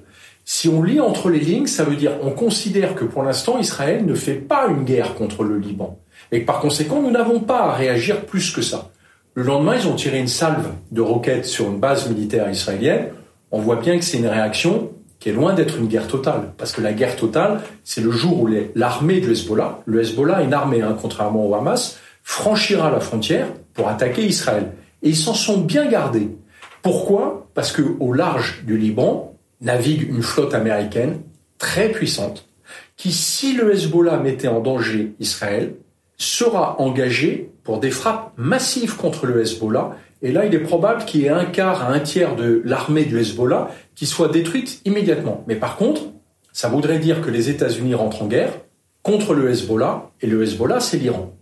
Si 0.50 0.70
on 0.70 0.82
lit 0.82 1.02
entre 1.02 1.30
les 1.30 1.42
lignes, 1.42 1.68
ça 1.68 1.84
veut 1.84 1.98
dire 1.98 2.14
on 2.24 2.32
considère 2.32 2.96
que 2.96 3.04
pour 3.04 3.22
l'instant 3.22 3.60
Israël 3.60 4.06
ne 4.06 4.16
fait 4.16 4.36
pas 4.36 4.68
une 4.70 4.86
guerre 4.86 5.14
contre 5.16 5.44
le 5.44 5.58
Liban 5.58 6.00
et 6.32 6.40
que 6.40 6.46
par 6.46 6.62
conséquent 6.62 7.02
nous 7.02 7.12
n'avons 7.12 7.42
pas 7.42 7.64
à 7.64 7.74
réagir 7.74 8.22
plus 8.22 8.52
que 8.52 8.62
ça. 8.62 8.92
Le 9.34 9.44
lendemain, 9.44 9.76
ils 9.76 9.90
ont 9.90 9.96
tiré 9.96 10.20
une 10.20 10.30
salve 10.30 10.70
de 10.90 11.02
roquettes 11.02 11.46
sur 11.46 11.66
une 11.66 11.82
base 11.82 12.10
militaire 12.10 12.50
israélienne. 12.50 13.08
On 13.52 13.60
voit 13.60 13.76
bien 13.76 14.00
que 14.00 14.06
c'est 14.06 14.20
une 14.20 14.28
réaction 14.28 14.92
qui 15.20 15.28
est 15.28 15.34
loin 15.34 15.54
d'être 15.54 15.80
une 15.80 15.88
guerre 15.88 16.08
totale, 16.08 16.54
parce 16.58 16.72
que 16.72 16.80
la 16.80 16.94
guerre 16.94 17.18
totale, 17.18 17.60
c'est 17.84 18.02
le 18.02 18.12
jour 18.12 18.42
où 18.42 18.50
l'armée 18.74 19.20
du 19.20 19.34
Hezbollah, 19.34 19.82
le 19.86 20.00
Hezbollah 20.00 20.44
est 20.44 20.46
une 20.46 20.54
armée, 20.54 20.82
hein, 20.82 20.96
contrairement 21.00 21.46
au 21.46 21.56
Hamas, 21.56 22.00
franchira 22.24 22.90
la 22.90 23.02
frontière 23.02 23.48
pour 23.74 23.90
attaquer 23.90 24.26
Israël. 24.26 24.72
Et 25.04 25.10
ils 25.10 25.18
s'en 25.18 25.34
sont 25.34 25.58
bien 25.58 25.88
gardés. 25.88 26.30
Pourquoi? 26.82 27.50
Parce 27.54 27.74
que 27.74 27.82
au 28.00 28.14
large 28.14 28.64
du 28.66 28.78
Liban, 28.78 29.37
navigue 29.62 30.10
une 30.10 30.22
flotte 30.22 30.54
américaine 30.54 31.20
très 31.58 31.90
puissante 31.90 32.46
qui, 32.96 33.12
si 33.12 33.54
le 33.54 33.74
Hezbollah 33.74 34.18
mettait 34.18 34.48
en 34.48 34.60
danger 34.60 35.14
Israël, 35.20 35.74
sera 36.18 36.82
engagée 36.82 37.52
pour 37.64 37.80
des 37.80 37.92
frappes 37.92 38.32
massives 38.38 38.96
contre 38.96 39.28
le 39.28 39.42
Hezbollah. 39.42 39.96
Et 40.24 40.32
là, 40.32 40.46
il 40.46 40.56
est 40.56 40.60
probable 40.60 41.06
qu'il 41.06 41.22
y 41.22 41.26
ait 41.26 41.30
un 41.30 41.46
quart 41.46 41.84
à 41.84 41.92
un 41.92 42.00
tiers 42.00 42.36
de 42.36 42.62
l'armée 42.66 43.06
du 43.06 43.20
Hezbollah 43.20 43.70
qui 43.96 44.08
soit 44.08 44.30
détruite 44.30 44.82
immédiatement. 44.86 45.44
Mais 45.48 45.56
par 45.56 45.76
contre, 45.76 46.02
ça 46.54 46.70
voudrait 46.70 46.98
dire 46.98 47.22
que 47.22 47.30
les 47.30 47.50
États-Unis 47.50 47.94
rentrent 47.94 48.24
en 48.24 48.28
guerre 48.28 48.54
contre 49.04 49.34
le 49.34 49.50
Hezbollah, 49.50 50.10
et 50.22 50.28
le 50.28 50.44
Hezbollah, 50.44 50.80
c'est 50.80 50.98
l'Iran. 50.98 51.34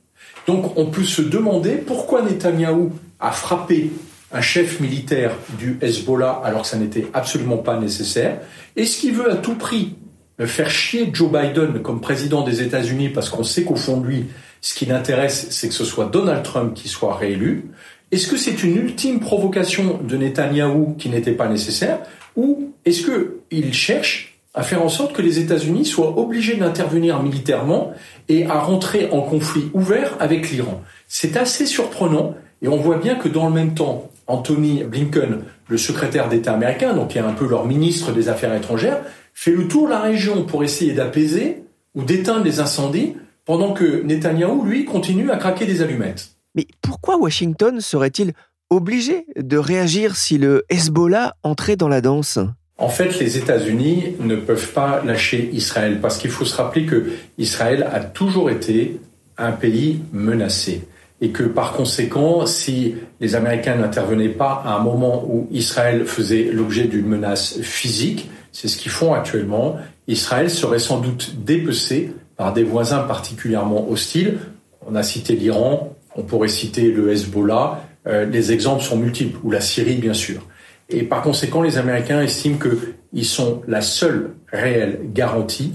Donc 0.46 0.78
on 0.78 0.86
peut 0.88 1.04
se 1.04 1.22
demander 1.22 1.78
pourquoi 1.78 2.22
Netanyahou 2.22 2.92
a 3.20 3.32
frappé 3.32 3.92
un 4.36 4.42
chef 4.42 4.82
militaire 4.82 5.32
du 5.58 5.80
Hezbollah 5.82 6.42
alors 6.44 6.64
que 6.64 6.68
ça 6.68 6.78
n'était 6.78 7.08
absolument 7.14 7.58
pas 7.58 7.80
nécessaire. 7.80 8.40
Est-ce 8.76 9.00
qu'il 9.00 9.14
veut 9.14 9.32
à 9.32 9.36
tout 9.36 9.56
prix 9.56 9.96
faire 10.42 10.70
chier 10.70 11.10
Joe 11.14 11.32
Biden 11.32 11.82
comme 11.82 12.02
président 12.02 12.44
des 12.44 12.62
États-Unis 12.62 13.10
parce 13.10 13.30
qu'on 13.30 13.46
sait 13.46 13.64
qu'au 13.64 13.78
fond 13.78 14.02
de 14.02 14.08
lui, 14.08 14.26
ce 14.60 14.76
qui 14.76 14.86
l'intéresse, 14.86 15.48
c'est 15.52 15.70
que 15.70 15.74
ce 15.74 15.86
soit 15.86 16.06
Donald 16.06 16.44
Trump 16.44 16.74
qui 16.74 16.90
soit 16.90 17.16
réélu? 17.16 17.68
Est-ce 18.12 18.28
que 18.28 18.36
c'est 18.36 18.62
une 18.62 18.76
ultime 18.76 19.22
provocation 19.22 20.00
de 20.04 20.18
Netanyahou 20.18 20.96
qui 20.98 21.08
n'était 21.08 21.32
pas 21.32 21.48
nécessaire? 21.48 22.00
Ou 22.36 22.74
est-ce 22.84 23.06
qu'il 23.06 23.74
cherche 23.74 24.38
à 24.54 24.64
faire 24.64 24.84
en 24.84 24.90
sorte 24.90 25.14
que 25.14 25.22
les 25.22 25.40
États-Unis 25.40 25.86
soient 25.86 26.18
obligés 26.18 26.58
d'intervenir 26.58 27.24
militairement 27.24 27.94
et 28.28 28.46
à 28.48 28.60
rentrer 28.60 29.10
en 29.12 29.22
conflit 29.22 29.70
ouvert 29.74 30.18
avec 30.20 30.52
l'Iran? 30.52 30.82
C'est 31.08 31.38
assez 31.38 31.66
surprenant 31.66 32.36
et 32.62 32.68
on 32.68 32.78
voit 32.78 32.98
bien 32.98 33.16
que 33.16 33.30
dans 33.30 33.48
le 33.48 33.54
même 33.54 33.74
temps, 33.76 34.10
Anthony 34.28 34.84
Blinken 34.84 35.44
le 35.68 35.78
secrétaire 35.78 36.30
d'État 36.30 36.54
américain, 36.54 36.94
donc 36.94 37.10
qui 37.10 37.18
est 37.18 37.22
un 37.22 37.34
peu 37.34 37.48
leur 37.48 37.66
ministre 37.66 38.12
des 38.12 38.30
Affaires 38.30 38.54
étrangères, 38.54 39.00
fait 39.34 39.52
le 39.52 39.68
tour 39.68 39.86
de 39.86 39.92
la 39.92 40.02
région 40.02 40.44
pour 40.44 40.64
essayer 40.64 40.94
d'apaiser 40.94 41.64
ou 41.96 42.04
d'éteindre 42.04 42.44
les 42.44 42.60
incendies, 42.60 43.16
pendant 43.46 43.74
que 43.74 44.04
Netanyahou, 44.04 44.64
lui, 44.64 44.86
continue 44.86 45.32
à 45.32 45.38
craquer 45.38 45.66
des 45.66 45.82
allumettes. 45.82 46.32
Mais 46.56 46.68
pourquoi 46.82 47.18
Washington 47.18 47.80
serait-il 47.80 48.34
obligé 48.70 49.26
de 49.38 49.58
réagir 49.58 50.16
si 50.16 50.38
le 50.38 50.66
Hezbollah 50.70 51.36
entrait 51.44 51.76
dans 51.76 51.88
la 51.88 52.02
danse? 52.02 52.40
En 52.78 52.90
fait, 52.90 53.20
les 53.20 53.38
États-Unis 53.38 54.16
ne 54.20 54.36
peuvent 54.36 54.74
pas 54.74 55.02
lâcher 55.06 55.50
Israël 55.54 56.00
parce 56.02 56.18
qu'il 56.18 56.32
faut 56.32 56.44
se 56.44 56.56
rappeler 56.56 56.86
que 56.86 57.12
Israël 57.38 57.88
a 57.92 58.02
toujours 58.02 58.50
été 58.50 59.00
un 59.38 59.52
pays 59.52 60.02
menacé 60.12 60.82
et 61.22 61.30
que 61.30 61.44
par 61.44 61.74
conséquent, 61.74 62.46
si 62.46 62.96
les 63.22 63.36
Américains 63.36 63.76
n'intervenaient 63.76 64.30
pas 64.30 64.62
à 64.66 64.76
un 64.76 64.80
moment 64.80 65.24
où 65.26 65.48
Israël 65.52 66.06
faisait 66.06 66.50
l'objet 66.52 66.86
d'une 66.86 67.06
menace 67.06 67.60
physique, 67.62 68.30
c'est 68.52 68.68
ce 68.68 68.78
qu'ils 68.78 68.92
font 68.92 69.14
actuellement, 69.14 69.78
Israël 70.08 70.50
serait 70.50 70.80
sans 70.80 71.00
doute 71.00 71.36
dépecé 71.44 72.14
par 72.38 72.54
des 72.54 72.64
voisins 72.64 73.00
particulièrement 73.00 73.90
hostiles. 73.90 74.40
On 74.86 74.96
a 74.96 75.04
cité 75.04 75.36
l'Iran, 75.36 75.96
on 76.16 76.24
pourrait 76.24 76.50
citer 76.50 76.92
le 76.92 77.12
Hezbollah, 77.12 77.82
euh, 78.08 78.26
les 78.26 78.52
exemples 78.52 78.84
sont 78.84 78.98
multiples, 78.98 79.40
ou 79.44 79.52
la 79.52 79.62
Syrie 79.62 79.96
bien 79.96 80.14
sûr. 80.14 80.42
Et 80.90 81.04
par 81.04 81.22
conséquent, 81.22 81.62
les 81.62 81.78
Américains 81.78 82.22
estiment 82.22 82.58
qu'ils 82.58 83.26
sont 83.26 83.64
la 83.68 83.82
seule 83.82 84.32
réelle 84.52 85.00
garantie 85.14 85.74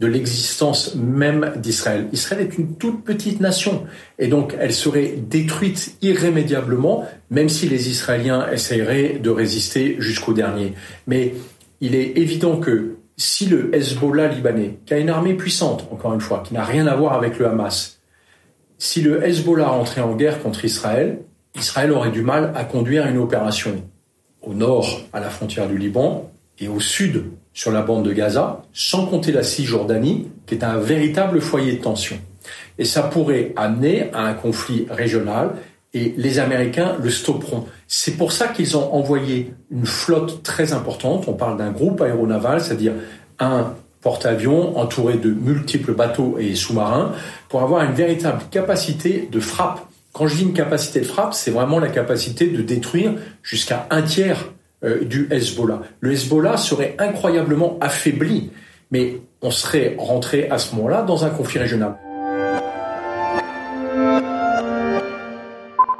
de 0.00 0.06
l'existence 0.06 0.94
même 0.94 1.52
d'Israël. 1.56 2.08
Israël 2.12 2.40
est 2.40 2.58
une 2.58 2.74
toute 2.76 3.04
petite 3.04 3.40
nation 3.40 3.84
et 4.18 4.28
donc 4.28 4.56
elle 4.58 4.72
serait 4.72 5.14
détruite 5.16 5.96
irrémédiablement, 6.00 7.06
même 7.28 7.50
si 7.50 7.68
les 7.68 7.90
Israéliens 7.90 8.50
essaieraient 8.50 9.18
de 9.22 9.30
résister 9.30 9.96
jusqu'au 9.98 10.32
dernier. 10.32 10.72
Mais 11.06 11.34
il 11.82 11.94
est 11.94 12.16
évident 12.16 12.56
que 12.56 12.96
si 13.18 13.44
le 13.44 13.74
Hezbollah 13.74 14.28
libanais, 14.28 14.78
qui 14.86 14.94
a 14.94 14.98
une 14.98 15.10
armée 15.10 15.34
puissante, 15.34 15.86
encore 15.92 16.14
une 16.14 16.22
fois, 16.22 16.42
qui 16.46 16.54
n'a 16.54 16.64
rien 16.64 16.86
à 16.86 16.96
voir 16.96 17.12
avec 17.12 17.38
le 17.38 17.46
Hamas, 17.46 18.00
si 18.78 19.02
le 19.02 19.22
Hezbollah 19.22 19.68
rentrait 19.68 20.00
en 20.00 20.16
guerre 20.16 20.42
contre 20.42 20.64
Israël, 20.64 21.18
Israël 21.54 21.92
aurait 21.92 22.10
du 22.10 22.22
mal 22.22 22.52
à 22.56 22.64
conduire 22.64 23.06
une 23.06 23.18
opération 23.18 23.84
au 24.40 24.54
nord, 24.54 25.02
à 25.12 25.20
la 25.20 25.28
frontière 25.28 25.68
du 25.68 25.76
Liban, 25.76 26.30
et 26.58 26.68
au 26.68 26.80
sud, 26.80 27.24
sur 27.52 27.70
la 27.72 27.82
bande 27.82 28.04
de 28.04 28.12
Gaza, 28.12 28.62
sans 28.72 29.06
compter 29.06 29.32
la 29.32 29.42
Cisjordanie, 29.42 30.28
qui 30.46 30.54
est 30.54 30.64
un 30.64 30.76
véritable 30.76 31.40
foyer 31.40 31.72
de 31.72 31.82
tension. 31.82 32.16
Et 32.78 32.84
ça 32.84 33.02
pourrait 33.02 33.52
amener 33.56 34.10
à 34.12 34.22
un 34.22 34.34
conflit 34.34 34.86
régional, 34.90 35.50
et 35.92 36.14
les 36.16 36.38
Américains 36.38 36.96
le 37.02 37.10
stopperont. 37.10 37.66
C'est 37.88 38.16
pour 38.16 38.30
ça 38.32 38.48
qu'ils 38.48 38.76
ont 38.76 38.94
envoyé 38.94 39.52
une 39.72 39.86
flotte 39.86 40.44
très 40.44 40.72
importante. 40.72 41.24
On 41.26 41.32
parle 41.32 41.58
d'un 41.58 41.72
groupe 41.72 42.00
aéronaval, 42.00 42.60
c'est-à-dire 42.60 42.92
un 43.40 43.74
porte-avions 44.00 44.78
entouré 44.78 45.14
de 45.14 45.30
multiples 45.30 45.94
bateaux 45.94 46.36
et 46.38 46.54
sous-marins, 46.54 47.12
pour 47.48 47.62
avoir 47.62 47.82
une 47.82 47.92
véritable 47.92 48.42
capacité 48.50 49.28
de 49.30 49.40
frappe 49.40 49.90
quand 50.12 50.26
je 50.26 50.36
dis 50.36 50.42
une 50.42 50.52
capacité 50.52 51.00
de 51.00 51.06
frappe, 51.06 51.34
c'est 51.34 51.50
vraiment 51.50 51.78
la 51.78 51.88
capacité 51.88 52.48
de 52.48 52.62
détruire 52.62 53.14
jusqu'à 53.42 53.86
un 53.90 54.02
tiers 54.02 54.46
euh, 54.84 55.04
du 55.04 55.28
Hezbollah. 55.30 55.82
Le 56.00 56.12
Hezbollah 56.12 56.56
serait 56.56 56.94
incroyablement 56.98 57.78
affaibli, 57.80 58.50
mais 58.90 59.18
on 59.42 59.50
serait 59.50 59.94
rentré 59.98 60.48
à 60.48 60.58
ce 60.58 60.74
moment-là 60.76 61.02
dans 61.02 61.24
un 61.24 61.30
conflit 61.30 61.58
régional. 61.58 61.96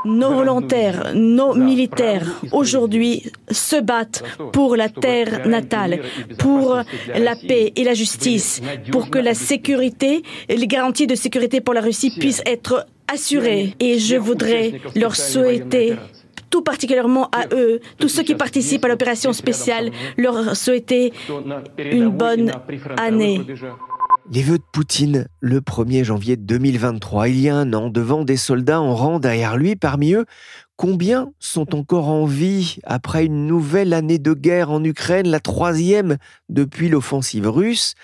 Nos 0.06 0.32
volontaires, 0.32 1.12
nos 1.14 1.54
militaires, 1.54 2.26
aujourd'hui, 2.52 3.30
se 3.50 3.76
battent 3.76 4.22
pour 4.52 4.74
la 4.76 4.88
terre 4.88 5.46
natale, 5.46 6.00
pour 6.38 6.76
la 7.14 7.36
paix 7.36 7.72
et 7.76 7.84
la 7.84 7.92
justice, 7.92 8.62
pour 8.90 9.10
que 9.10 9.18
la 9.18 9.34
sécurité, 9.34 10.22
les 10.48 10.66
garanties 10.66 11.06
de 11.06 11.14
sécurité 11.14 11.60
pour 11.60 11.74
la 11.74 11.82
Russie 11.82 12.12
puissent 12.18 12.42
être 12.46 12.86
assurés. 13.12 13.74
Et 13.78 13.98
je 13.98 14.16
voudrais 14.16 14.80
leur 14.96 15.16
souhaiter 15.16 15.96
tout 16.50 16.62
particulièrement 16.62 17.28
à 17.30 17.46
eux, 17.54 17.80
tous 17.98 18.08
ceux 18.08 18.22
qui 18.22 18.34
participent 18.34 18.84
à 18.84 18.88
l'opération 18.88 19.32
spéciale, 19.32 19.90
leur 20.16 20.56
souhaiter 20.56 21.12
une 21.78 22.10
bonne 22.10 22.52
année. 22.98 23.40
Les 24.32 24.42
vœux 24.42 24.58
de 24.58 24.64
Poutine 24.72 25.26
le 25.40 25.60
1er 25.60 26.04
janvier 26.04 26.36
2023, 26.36 27.28
il 27.28 27.40
y 27.40 27.48
a 27.48 27.56
un 27.56 27.72
an, 27.72 27.90
devant 27.90 28.24
des 28.24 28.36
soldats 28.36 28.80
en 28.80 28.94
rang 28.94 29.18
derrière 29.18 29.56
lui, 29.56 29.74
parmi 29.74 30.12
eux, 30.12 30.24
Combien 30.80 31.32
sont 31.38 31.74
encore 31.74 32.08
en 32.08 32.24
vie 32.24 32.78
après 32.84 33.26
une 33.26 33.46
nouvelle 33.46 33.92
année 33.92 34.18
de 34.18 34.32
guerre 34.32 34.70
en 34.70 34.82
Ukraine, 34.82 35.28
la 35.28 35.38
troisième 35.38 36.16
depuis 36.48 36.88
l'offensive 36.88 37.46
russe? 37.50 37.96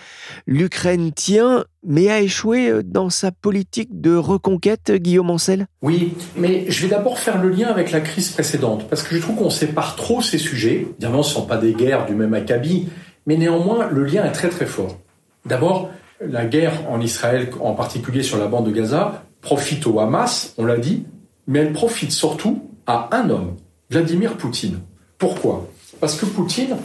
L'Ukraine 0.46 1.10
tient, 1.10 1.64
mais 1.86 2.10
a 2.10 2.20
échoué 2.20 2.82
dans 2.84 3.08
sa 3.08 3.32
politique 3.32 3.98
de 4.02 4.14
reconquête, 4.14 4.92
Guillaume 4.92 5.30
Ancel? 5.30 5.68
Oui, 5.80 6.12
mais 6.36 6.66
je 6.68 6.82
vais 6.82 6.88
d'abord 6.88 7.18
faire 7.18 7.40
le 7.40 7.48
lien 7.48 7.68
avec 7.68 7.92
la 7.92 8.00
crise 8.00 8.28
précédente, 8.28 8.88
parce 8.90 9.02
que 9.02 9.16
je 9.16 9.22
trouve 9.22 9.36
qu'on 9.36 9.48
sépare 9.48 9.96
trop 9.96 10.20
ces 10.20 10.36
sujets. 10.36 10.86
Évidemment, 10.90 11.22
ce 11.22 11.30
ne 11.30 11.34
sont 11.36 11.46
pas 11.46 11.56
des 11.56 11.72
guerres 11.72 12.04
du 12.04 12.14
même 12.14 12.34
acabit, 12.34 12.88
mais 13.24 13.38
néanmoins, 13.38 13.88
le 13.90 14.04
lien 14.04 14.22
est 14.26 14.32
très 14.32 14.50
très 14.50 14.66
fort. 14.66 14.98
D'abord, 15.46 15.88
la 16.20 16.46
guerre 16.46 16.90
en 16.90 17.00
Israël, 17.00 17.50
en 17.60 17.74
particulier 17.74 18.22
sur 18.22 18.38
la 18.38 18.46
bande 18.46 18.66
de 18.66 18.72
Gaza, 18.72 19.24
profite 19.40 19.86
au 19.86 20.00
Hamas, 20.00 20.54
on 20.58 20.64
l'a 20.64 20.78
dit, 20.78 21.04
mais 21.46 21.60
elle 21.60 21.72
profite 21.72 22.12
surtout 22.12 22.62
à 22.86 23.08
un 23.12 23.30
homme, 23.30 23.56
Vladimir 23.90 24.36
Poutine. 24.36 24.80
Pourquoi? 25.18 25.68
Parce 26.00 26.16
que 26.16 26.26
Poutine, 26.26 26.76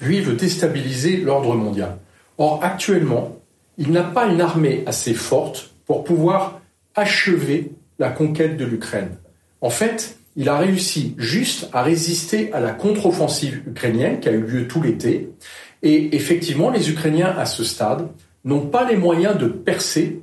lui, 0.00 0.20
veut 0.20 0.34
déstabiliser 0.34 1.16
l'ordre 1.16 1.54
mondial. 1.54 1.96
Or, 2.38 2.60
actuellement, 2.62 3.36
il 3.78 3.92
n'a 3.92 4.02
pas 4.02 4.26
une 4.26 4.40
armée 4.40 4.82
assez 4.86 5.14
forte 5.14 5.70
pour 5.86 6.04
pouvoir 6.04 6.60
achever 6.94 7.72
la 7.98 8.10
conquête 8.10 8.56
de 8.56 8.64
l'Ukraine. 8.64 9.16
En 9.60 9.70
fait, 9.70 10.18
il 10.36 10.48
a 10.48 10.58
réussi 10.58 11.14
juste 11.18 11.68
à 11.72 11.82
résister 11.82 12.52
à 12.52 12.60
la 12.60 12.72
contre-offensive 12.72 13.62
ukrainienne 13.66 14.20
qui 14.20 14.28
a 14.28 14.32
eu 14.32 14.40
lieu 14.40 14.66
tout 14.66 14.82
l'été. 14.82 15.30
Et 15.82 16.16
effectivement, 16.16 16.70
les 16.70 16.90
Ukrainiens, 16.90 17.34
à 17.36 17.44
ce 17.44 17.64
stade, 17.64 18.08
n'ont 18.44 18.66
pas 18.66 18.88
les 18.88 18.96
moyens 18.96 19.38
de 19.38 19.46
percer 19.46 20.20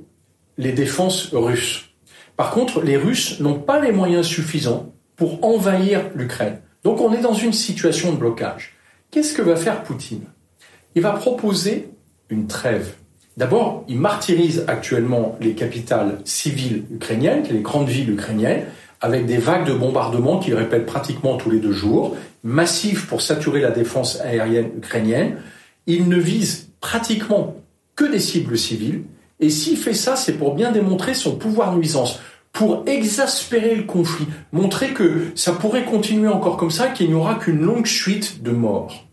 les 0.58 0.72
défenses 0.72 1.30
russes. 1.34 1.90
Par 2.36 2.52
contre, 2.52 2.82
les 2.82 2.96
Russes 2.96 3.42
n'ont 3.42 3.60
pas 3.60 3.82
les 3.82 3.92
moyens 3.92 4.26
suffisants 4.26 4.94
pour 5.18 5.44
envahir 5.44 6.10
l'Ukraine. 6.16 6.62
Donc 6.86 7.02
on 7.02 7.12
est 7.14 7.22
dans 7.22 7.34
une 7.34 7.52
situation 7.52 8.14
de 8.14 8.18
blocage. 8.18 8.76
Qu'est-ce 9.12 9.34
que 9.34 9.42
va 9.42 9.58
faire 9.58 9.84
Poutine? 9.84 10.24
Il 10.96 11.02
va 11.02 11.12
proposer 11.12 11.90
une 12.30 12.48
trêve. 12.48 12.94
D'abord, 13.36 13.84
il 13.88 13.98
martyrise 14.00 14.64
actuellement 14.68 15.38
les 15.42 15.54
capitales 15.54 16.20
civiles 16.24 16.86
ukrainiennes, 16.92 17.44
les 17.52 17.60
grandes 17.60 17.90
villes 17.90 18.12
ukrainiennes, 18.12 18.64
avec 19.02 19.26
des 19.26 19.38
vagues 19.38 19.68
de 19.68 19.74
bombardements 19.74 20.40
qu'il 20.40 20.56
répète 20.56 20.86
pratiquement 20.86 21.38
tous 21.38 21.50
les 21.50 21.60
deux 21.60 21.72
jours, 21.72 22.16
massives 22.44 23.08
pour 23.08 23.22
saturer 23.22 23.62
la 23.62 23.72
défense 23.72 24.20
aérienne 24.22 24.72
ukrainienne. 24.78 25.38
Il 25.88 26.08
ne 26.08 26.18
vise 26.18 26.70
pratiquement 26.80 27.56
que 28.00 28.06
des 28.06 28.20
cibles 28.20 28.58
civiles 28.58 29.04
et 29.42 29.50
s'il 29.50 29.76
fait 29.76 29.94
ça, 29.94 30.16
c'est 30.16 30.38
pour 30.38 30.56
bien 30.56 30.72
démontrer 30.72 31.14
son 31.14 31.36
pouvoir 31.36 31.76
nuisance, 31.76 32.22
pour 32.54 32.84
exaspérer 32.88 33.76
le 33.76 33.84
conflit, 33.84 34.26
montrer 34.54 34.94
que 34.94 35.28
ça 35.36 35.52
pourrait 35.52 35.84
continuer 35.84 36.30
encore 36.30 36.56
comme 36.56 36.72
ça, 36.72 36.88
qu'il 36.88 37.10
n'y 37.10 37.14
aura 37.14 37.36
qu'une 37.36 37.60
longue 37.60 37.88
suite 37.88 38.42
de 38.42 38.52
morts. 38.52 39.06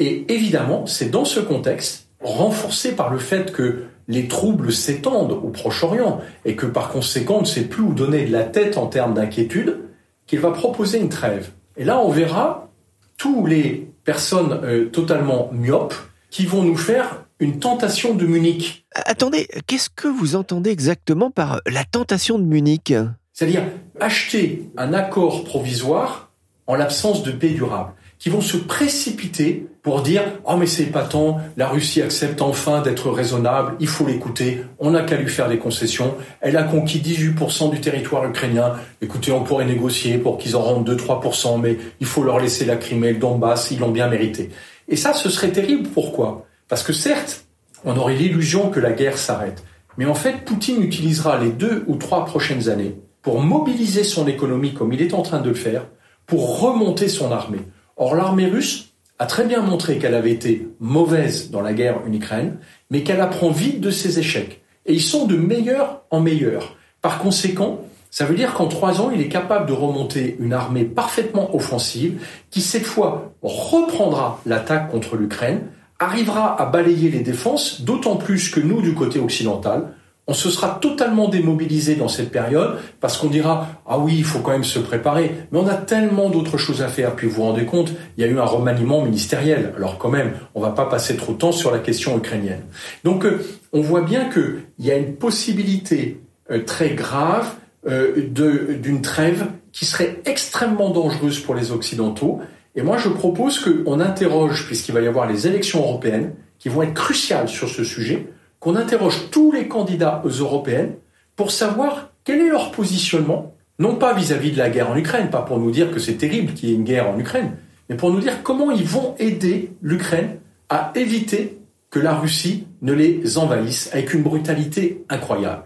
Et 0.00 0.32
évidemment, 0.34 0.84
c'est 0.84 1.10
dans 1.10 1.24
ce 1.24 1.38
contexte, 1.38 2.08
renforcé 2.20 2.96
par 2.96 3.10
le 3.10 3.20
fait 3.20 3.52
que 3.52 3.84
les 4.08 4.26
troubles 4.26 4.72
s'étendent 4.72 5.30
au 5.32 5.50
Proche-Orient 5.50 6.20
et 6.44 6.56
que 6.56 6.66
par 6.66 6.88
conséquent 6.88 7.36
on 7.36 7.42
ne 7.42 7.46
sait 7.46 7.66
plus 7.68 7.84
où 7.84 7.92
donner 7.92 8.24
de 8.24 8.32
la 8.32 8.42
tête 8.42 8.78
en 8.78 8.88
termes 8.88 9.14
d'inquiétude, 9.14 9.78
qu'il 10.26 10.40
va 10.40 10.50
proposer 10.50 10.98
une 10.98 11.08
trêve. 11.08 11.50
Et 11.76 11.84
là, 11.84 12.00
on 12.00 12.10
verra 12.10 12.68
tous 13.16 13.46
les 13.46 13.92
personnes 14.02 14.58
euh, 14.64 14.86
totalement 14.86 15.50
myopes 15.52 15.94
qui 16.30 16.46
vont 16.46 16.64
nous 16.64 16.76
faire 16.76 17.27
une 17.40 17.58
tentation 17.58 18.14
de 18.14 18.26
Munich. 18.26 18.86
Attendez, 18.94 19.48
qu'est-ce 19.66 19.90
que 19.90 20.08
vous 20.08 20.36
entendez 20.36 20.70
exactement 20.70 21.30
par 21.30 21.60
la 21.66 21.84
tentation 21.84 22.38
de 22.38 22.44
Munich? 22.44 22.92
C'est-à-dire 23.32 23.62
acheter 24.00 24.68
un 24.76 24.92
accord 24.92 25.44
provisoire 25.44 26.30
en 26.66 26.74
l'absence 26.74 27.22
de 27.22 27.30
paix 27.30 27.50
durable, 27.50 27.92
qui 28.18 28.28
vont 28.28 28.40
se 28.40 28.56
précipiter 28.56 29.66
pour 29.82 30.02
dire 30.02 30.22
oh 30.44 30.56
mais 30.56 30.66
c'est 30.66 30.82
épatant, 30.82 31.40
la 31.56 31.68
Russie 31.68 32.02
accepte 32.02 32.42
enfin 32.42 32.82
d'être 32.82 33.10
raisonnable, 33.10 33.76
il 33.80 33.86
faut 33.86 34.06
l'écouter, 34.06 34.64
on 34.78 34.90
n'a 34.90 35.02
qu'à 35.02 35.16
lui 35.16 35.30
faire 35.30 35.48
des 35.48 35.58
concessions, 35.58 36.14
elle 36.40 36.56
a 36.56 36.64
conquis 36.64 36.98
18% 36.98 37.70
du 37.70 37.80
territoire 37.80 38.28
ukrainien, 38.28 38.74
écoutez 39.00 39.32
on 39.32 39.44
pourrait 39.44 39.64
négocier 39.64 40.18
pour 40.18 40.36
qu'ils 40.36 40.56
en 40.56 40.62
rendent 40.62 40.90
2-3%, 40.90 41.60
mais 41.60 41.78
il 42.00 42.06
faut 42.06 42.22
leur 42.22 42.38
laisser 42.38 42.66
la 42.66 42.76
Crimée, 42.76 43.12
le 43.12 43.18
Donbass, 43.18 43.70
ils 43.70 43.78
l'ont 43.78 43.90
bien 43.90 44.08
mérité. 44.08 44.50
Et 44.88 44.96
ça 44.96 45.14
ce 45.14 45.30
serait 45.30 45.52
terrible, 45.52 45.88
pourquoi? 45.88 46.47
Parce 46.68 46.82
que 46.82 46.92
certes, 46.92 47.44
on 47.84 47.96
aurait 47.96 48.14
l'illusion 48.14 48.70
que 48.70 48.80
la 48.80 48.92
guerre 48.92 49.18
s'arrête. 49.18 49.64
Mais 49.96 50.06
en 50.06 50.14
fait, 50.14 50.44
Poutine 50.44 50.82
utilisera 50.82 51.38
les 51.38 51.50
deux 51.50 51.84
ou 51.86 51.96
trois 51.96 52.24
prochaines 52.24 52.68
années 52.68 52.96
pour 53.22 53.40
mobiliser 53.40 54.04
son 54.04 54.26
économie 54.26 54.74
comme 54.74 54.92
il 54.92 55.02
est 55.02 55.14
en 55.14 55.22
train 55.22 55.40
de 55.40 55.48
le 55.48 55.54
faire, 55.54 55.86
pour 56.26 56.60
remonter 56.60 57.08
son 57.08 57.32
armée, 57.32 57.64
Or, 57.98 58.14
l'armée 58.14 58.46
russe 58.46 58.94
a 59.18 59.26
très 59.26 59.44
bien 59.44 59.60
montré 59.60 59.98
qu'elle 59.98 60.14
avait 60.14 60.30
été 60.30 60.68
mauvaise 60.78 61.50
dans 61.50 61.60
la 61.60 61.72
guerre 61.72 62.00
en 62.06 62.12
Ukraine, 62.12 62.58
mais 62.90 63.02
qu'elle 63.02 63.20
apprend 63.20 63.50
vite 63.50 63.80
de 63.80 63.90
ses 63.90 64.20
échecs. 64.20 64.62
Et 64.86 64.94
ils 64.94 65.02
sont 65.02 65.26
de 65.26 65.36
meilleur 65.36 66.02
en 66.10 66.20
meilleur. 66.20 66.76
Par 67.02 67.18
conséquent, 67.18 67.80
ça 68.12 68.24
veut 68.24 68.36
dire 68.36 68.54
qu'en 68.54 68.68
trois 68.68 69.00
ans, 69.00 69.10
il 69.10 69.20
est 69.20 69.28
capable 69.28 69.66
de 69.66 69.72
remonter 69.72 70.36
une 70.38 70.52
armée 70.52 70.84
parfaitement 70.84 71.54
offensive 71.56 72.24
qui, 72.50 72.60
cette 72.60 72.86
fois, 72.86 73.34
reprendra 73.42 74.40
l'attaque 74.46 74.92
contre 74.92 75.16
l'Ukraine, 75.16 75.62
arrivera 75.98 76.60
à 76.60 76.66
balayer 76.66 77.10
les 77.10 77.20
défenses, 77.20 77.80
d'autant 77.80 78.16
plus 78.16 78.50
que 78.50 78.60
nous, 78.60 78.82
du 78.82 78.94
côté 78.94 79.18
occidental, 79.18 79.94
on 80.28 80.34
se 80.34 80.50
sera 80.50 80.78
totalement 80.80 81.28
démobilisé 81.28 81.96
dans 81.96 82.06
cette 82.06 82.30
période 82.30 82.78
parce 83.00 83.16
qu'on 83.16 83.28
dira 83.28 83.66
ah 83.86 83.98
oui 83.98 84.14
il 84.18 84.24
faut 84.24 84.40
quand 84.40 84.50
même 84.50 84.62
se 84.62 84.78
préparer 84.78 85.34
mais 85.50 85.58
on 85.58 85.66
a 85.66 85.74
tellement 85.74 86.28
d'autres 86.28 86.58
choses 86.58 86.82
à 86.82 86.88
faire. 86.88 87.16
Puis 87.16 87.26
vous 87.26 87.36
vous 87.36 87.42
rendez 87.44 87.64
compte 87.64 87.92
il 88.16 88.24
y 88.24 88.28
a 88.28 88.30
eu 88.30 88.38
un 88.38 88.44
remaniement 88.44 89.02
ministériel. 89.02 89.72
Alors 89.76 89.96
quand 89.96 90.10
même 90.10 90.34
on 90.54 90.60
va 90.60 90.70
pas 90.70 90.84
passer 90.84 91.16
trop 91.16 91.32
de 91.32 91.38
temps 91.38 91.50
sur 91.50 91.72
la 91.72 91.78
question 91.78 92.16
ukrainienne. 92.18 92.60
Donc 93.04 93.24
euh, 93.24 93.42
on 93.72 93.80
voit 93.80 94.02
bien 94.02 94.26
que 94.26 94.58
il 94.78 94.84
y 94.84 94.90
a 94.90 94.96
une 94.96 95.14
possibilité 95.14 96.20
euh, 96.50 96.62
très 96.62 96.90
grave 96.90 97.54
euh, 97.88 98.28
d'une 98.28 99.00
trêve 99.00 99.46
qui 99.72 99.86
serait 99.86 100.20
extrêmement 100.26 100.90
dangereuse 100.90 101.40
pour 101.40 101.54
les 101.54 101.72
occidentaux 101.72 102.40
et 102.78 102.82
moi 102.82 102.96
je 102.96 103.08
propose 103.08 103.58
qu'on 103.58 103.98
interroge 103.98 104.66
puisqu'il 104.66 104.92
va 104.92 105.00
y 105.00 105.08
avoir 105.08 105.26
les 105.26 105.48
élections 105.48 105.80
européennes 105.80 106.32
qui 106.60 106.68
vont 106.68 106.82
être 106.82 106.94
cruciales 106.94 107.48
sur 107.48 107.68
ce 107.68 107.82
sujet 107.82 108.28
qu'on 108.60 108.76
interroge 108.76 109.30
tous 109.32 109.50
les 109.50 109.66
candidats 109.66 110.22
aux 110.24 110.28
européennes 110.28 110.94
pour 111.34 111.50
savoir 111.50 112.12
quel 112.22 112.40
est 112.40 112.48
leur 112.48 112.70
positionnement, 112.70 113.52
non 113.80 113.96
pas 113.96 114.14
vis-à-vis 114.14 114.52
de 114.52 114.58
la 114.58 114.70
guerre 114.70 114.90
en 114.90 114.96
Ukraine, 114.96 115.28
pas 115.28 115.42
pour 115.42 115.58
nous 115.58 115.72
dire 115.72 115.90
que 115.90 115.98
c'est 115.98 116.14
terrible 116.14 116.52
qu'il 116.52 116.68
y 116.68 116.72
ait 116.72 116.76
une 116.76 116.84
guerre 116.84 117.10
en 117.10 117.18
Ukraine, 117.18 117.56
mais 117.88 117.96
pour 117.96 118.12
nous 118.12 118.20
dire 118.20 118.44
comment 118.44 118.70
ils 118.70 118.86
vont 118.86 119.16
aider 119.18 119.72
l'Ukraine 119.82 120.36
à 120.68 120.92
éviter 120.94 121.58
que 121.90 121.98
la 121.98 122.14
Russie 122.14 122.66
ne 122.82 122.92
les 122.92 123.38
envahisse 123.38 123.90
avec 123.92 124.14
une 124.14 124.22
brutalité 124.22 125.04
incroyable. 125.08 125.64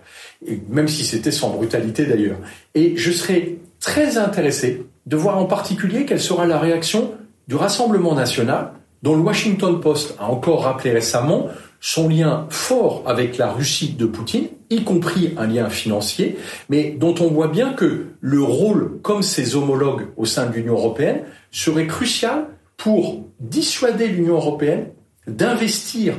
Même 0.71 0.89
si 0.89 1.05
c'était 1.05 1.31
sans 1.31 1.51
brutalité 1.51 2.07
d'ailleurs. 2.07 2.39
Et 2.75 2.97
je 2.97 3.11
serais 3.11 3.57
très 3.81 4.17
intéressé 4.17 4.87
de 5.07 5.17
voir 5.17 5.39
en 5.39 5.45
particulier 5.45 6.05
quelle 6.05 6.21
sera 6.21 6.47
la 6.47 6.59
réaction 6.59 7.13
du 7.49 7.57
Rassemblement 7.57 8.15
national, 8.15 8.73
dont 9.03 9.17
le 9.17 9.23
Washington 9.23 9.81
Post 9.81 10.15
a 10.21 10.27
encore 10.27 10.65
rappelé 10.65 10.93
récemment 10.93 11.49
son 11.81 12.09
lien 12.09 12.47
fort 12.49 13.03
avec 13.07 13.39
la 13.39 13.51
Russie 13.51 13.95
de 13.99 14.07
Poutine, 14.07 14.47
y 14.71 14.85
compris 14.85 15.35
un 15.37 15.49
lien 15.49 15.69
financier, 15.69 16.39
mais 16.69 16.97
dont 16.97 17.15
on 17.21 17.27
voit 17.27 17.49
bien 17.49 17.73
que 17.73 18.07
le 18.21 18.43
rôle, 18.43 19.01
comme 19.03 19.23
ses 19.23 19.57
homologues 19.57 20.07
au 20.17 20.25
sein 20.25 20.47
de 20.47 20.55
l'Union 20.55 20.75
européenne, 20.75 21.23
serait 21.51 21.89
crucial 21.89 22.47
pour 22.77 23.27
dissuader 23.41 24.07
l'Union 24.07 24.37
européenne 24.37 24.87
d'investir 25.27 26.15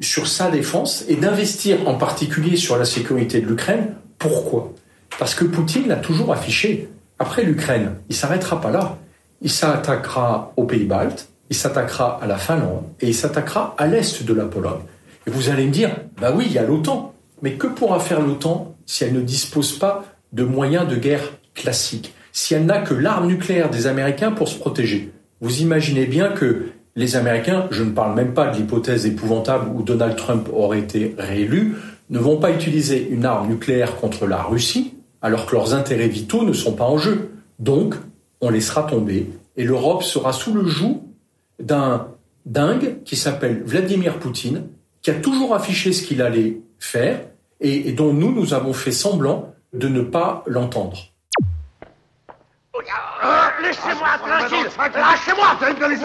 sur 0.00 0.28
sa 0.28 0.50
défense 0.50 1.04
et 1.08 1.16
d'investir 1.16 1.88
en 1.88 1.94
particulier 1.94 2.56
sur 2.56 2.78
la 2.78 2.84
sécurité 2.84 3.40
de 3.40 3.46
l'Ukraine. 3.46 3.94
Pourquoi? 4.18 4.72
Parce 5.18 5.34
que 5.34 5.44
Poutine 5.44 5.88
l'a 5.88 5.96
toujours 5.96 6.32
affiché. 6.32 6.88
Après 7.18 7.42
l'Ukraine, 7.42 7.96
il 8.08 8.14
s'arrêtera 8.14 8.60
pas 8.60 8.70
là. 8.70 8.96
Il 9.40 9.50
s'attaquera 9.50 10.52
aux 10.56 10.64
pays 10.64 10.84
baltes, 10.84 11.28
il 11.50 11.56
s'attaquera 11.56 12.18
à 12.22 12.26
la 12.26 12.36
Finlande 12.36 12.84
et 13.00 13.08
il 13.08 13.14
s'attaquera 13.14 13.74
à 13.78 13.86
l'est 13.86 14.24
de 14.24 14.34
la 14.34 14.44
Pologne. 14.44 14.82
Et 15.26 15.30
vous 15.30 15.48
allez 15.48 15.66
me 15.66 15.72
dire, 15.72 15.90
bah 16.20 16.32
oui, 16.34 16.44
il 16.46 16.52
y 16.52 16.58
a 16.58 16.64
l'OTAN. 16.64 17.14
Mais 17.42 17.52
que 17.52 17.66
pourra 17.66 18.00
faire 18.00 18.20
l'OTAN 18.20 18.74
si 18.86 19.04
elle 19.04 19.12
ne 19.12 19.20
dispose 19.20 19.78
pas 19.78 20.04
de 20.32 20.44
moyens 20.44 20.88
de 20.88 20.96
guerre 20.96 21.32
classiques? 21.54 22.14
Si 22.32 22.54
elle 22.54 22.66
n'a 22.66 22.78
que 22.78 22.94
l'arme 22.94 23.26
nucléaire 23.26 23.70
des 23.70 23.86
Américains 23.86 24.32
pour 24.32 24.48
se 24.48 24.58
protéger? 24.58 25.12
Vous 25.40 25.60
imaginez 25.60 26.06
bien 26.06 26.30
que 26.30 26.70
les 26.96 27.14
Américains, 27.14 27.66
je 27.70 27.84
ne 27.84 27.90
parle 27.90 28.16
même 28.16 28.34
pas 28.34 28.48
de 28.48 28.56
l'hypothèse 28.56 29.06
épouvantable 29.06 29.70
où 29.74 29.82
Donald 29.82 30.16
Trump 30.16 30.48
aurait 30.52 30.80
été 30.80 31.14
réélu, 31.16 31.76
ne 32.10 32.18
vont 32.18 32.38
pas 32.38 32.50
utiliser 32.50 33.08
une 33.08 33.24
arme 33.24 33.48
nucléaire 33.48 33.96
contre 33.96 34.26
la 34.26 34.42
Russie, 34.42 34.94
alors 35.22 35.46
que 35.46 35.54
leurs 35.54 35.74
intérêts 35.74 36.08
vitaux 36.08 36.44
ne 36.44 36.52
sont 36.52 36.72
pas 36.72 36.84
en 36.84 36.98
jeu. 36.98 37.30
Donc, 37.58 37.94
on 38.40 38.50
laissera 38.50 38.84
tomber 38.84 39.30
et 39.56 39.64
l'Europe 39.64 40.02
sera 40.02 40.32
sous 40.32 40.54
le 40.54 40.66
joug 40.66 41.02
d'un 41.58 42.08
dingue 42.46 43.02
qui 43.04 43.16
s'appelle 43.16 43.62
Vladimir 43.64 44.18
Poutine, 44.18 44.68
qui 45.02 45.10
a 45.10 45.14
toujours 45.14 45.54
affiché 45.54 45.92
ce 45.92 46.02
qu'il 46.06 46.22
allait 46.22 46.60
faire 46.78 47.20
et, 47.60 47.92
dont 47.92 48.12
nous, 48.12 48.32
nous 48.32 48.54
avons 48.54 48.72
fait 48.72 48.92
semblant 48.92 49.52
de 49.72 49.88
ne 49.88 50.00
pas 50.00 50.44
l'entendre. 50.46 50.98
Laissez-moi 53.60 54.08
tranquille. 54.18 54.68
Lâchez-moi. 54.78 55.58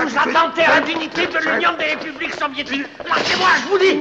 Vous 0.05 0.17
attentez 0.17 0.63
à 0.63 0.79
la 0.79 0.85
dignité 0.85 1.27
de 1.27 1.37
l'Union 1.37 1.69
des 1.77 1.85
républiques 1.93 2.33
soviétiques. 2.33 2.87
Lâchez-moi, 3.07 3.47
je 3.61 3.69
vous 3.69 3.77
dis. 3.77 3.99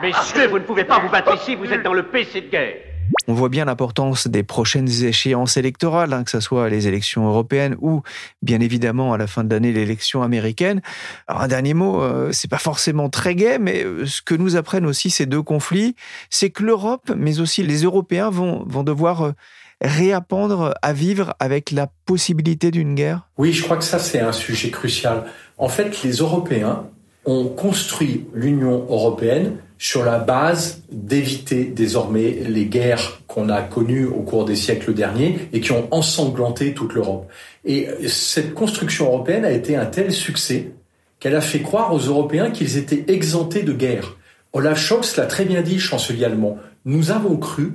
Messieurs, 0.00 0.48
vous 0.48 0.58
ne 0.58 0.64
pouvez 0.64 0.84
pas 0.84 0.98
vous 0.98 1.10
battre 1.10 1.36
ici, 1.36 1.54
vous 1.54 1.70
êtes 1.70 1.82
dans 1.82 1.92
le 1.92 2.04
PC 2.08 2.40
de 2.40 2.48
guerre 2.48 2.93
on 3.26 3.34
voit 3.34 3.48
bien 3.48 3.64
l'importance 3.64 4.26
des 4.26 4.42
prochaines 4.42 4.88
échéances 4.88 5.56
électorales, 5.56 6.12
hein, 6.12 6.24
que 6.24 6.30
ce 6.30 6.40
soit 6.40 6.68
les 6.68 6.88
élections 6.88 7.26
européennes 7.26 7.76
ou, 7.80 8.02
bien 8.42 8.60
évidemment, 8.60 9.12
à 9.12 9.18
la 9.18 9.26
fin 9.26 9.44
de 9.44 9.54
l'année, 9.54 9.72
l'élection 9.72 10.22
américaine. 10.22 10.80
Alors, 11.26 11.42
un 11.42 11.48
dernier 11.48 11.74
mot, 11.74 12.02
euh, 12.02 12.30
c'est 12.32 12.50
pas 12.50 12.58
forcément 12.58 13.08
très 13.08 13.34
gai, 13.34 13.58
mais 13.58 13.84
euh, 13.84 14.06
ce 14.06 14.22
que 14.22 14.34
nous 14.34 14.56
apprennent 14.56 14.86
aussi 14.86 15.10
ces 15.10 15.26
deux 15.26 15.42
conflits, 15.42 15.96
c'est 16.30 16.50
que 16.50 16.62
l'Europe, 16.62 17.12
mais 17.16 17.40
aussi 17.40 17.62
les 17.62 17.82
Européens, 17.82 18.30
vont, 18.30 18.64
vont 18.66 18.82
devoir 18.82 19.22
euh, 19.22 19.32
réapprendre 19.80 20.74
à 20.82 20.92
vivre 20.92 21.34
avec 21.40 21.70
la 21.70 21.88
possibilité 22.06 22.70
d'une 22.70 22.94
guerre 22.94 23.28
Oui, 23.38 23.52
je 23.52 23.62
crois 23.62 23.76
que 23.76 23.84
ça, 23.84 23.98
c'est 23.98 24.20
un 24.20 24.32
sujet 24.32 24.70
crucial. 24.70 25.24
En 25.58 25.68
fait, 25.68 26.02
les 26.02 26.12
Européens 26.16 26.84
ont 27.26 27.46
construit 27.46 28.26
l'Union 28.34 28.86
européenne 28.88 29.56
sur 29.78 30.04
la 30.04 30.18
base 30.18 30.82
d'éviter 30.90 31.64
désormais 31.64 32.38
les 32.48 32.66
guerres 32.66 33.20
qu'on 33.26 33.48
a 33.48 33.60
connues 33.62 34.06
au 34.06 34.22
cours 34.22 34.44
des 34.44 34.56
siècles 34.56 34.94
derniers 34.94 35.48
et 35.52 35.60
qui 35.60 35.72
ont 35.72 35.88
ensanglanté 35.90 36.74
toute 36.74 36.94
l'Europe. 36.94 37.28
Et 37.64 37.88
cette 38.08 38.54
construction 38.54 39.06
européenne 39.06 39.44
a 39.44 39.50
été 39.50 39.76
un 39.76 39.86
tel 39.86 40.12
succès 40.12 40.72
qu'elle 41.18 41.36
a 41.36 41.40
fait 41.40 41.60
croire 41.60 41.92
aux 41.92 41.98
Européens 41.98 42.50
qu'ils 42.50 42.76
étaient 42.76 43.04
exemptés 43.08 43.62
de 43.62 43.72
guerre. 43.72 44.16
Olaf 44.52 44.78
Scholz 44.78 45.16
l'a 45.16 45.26
très 45.26 45.44
bien 45.44 45.62
dit, 45.62 45.80
chancelier 45.80 46.24
allemand. 46.24 46.58
Nous 46.84 47.10
avons 47.10 47.36
cru 47.36 47.72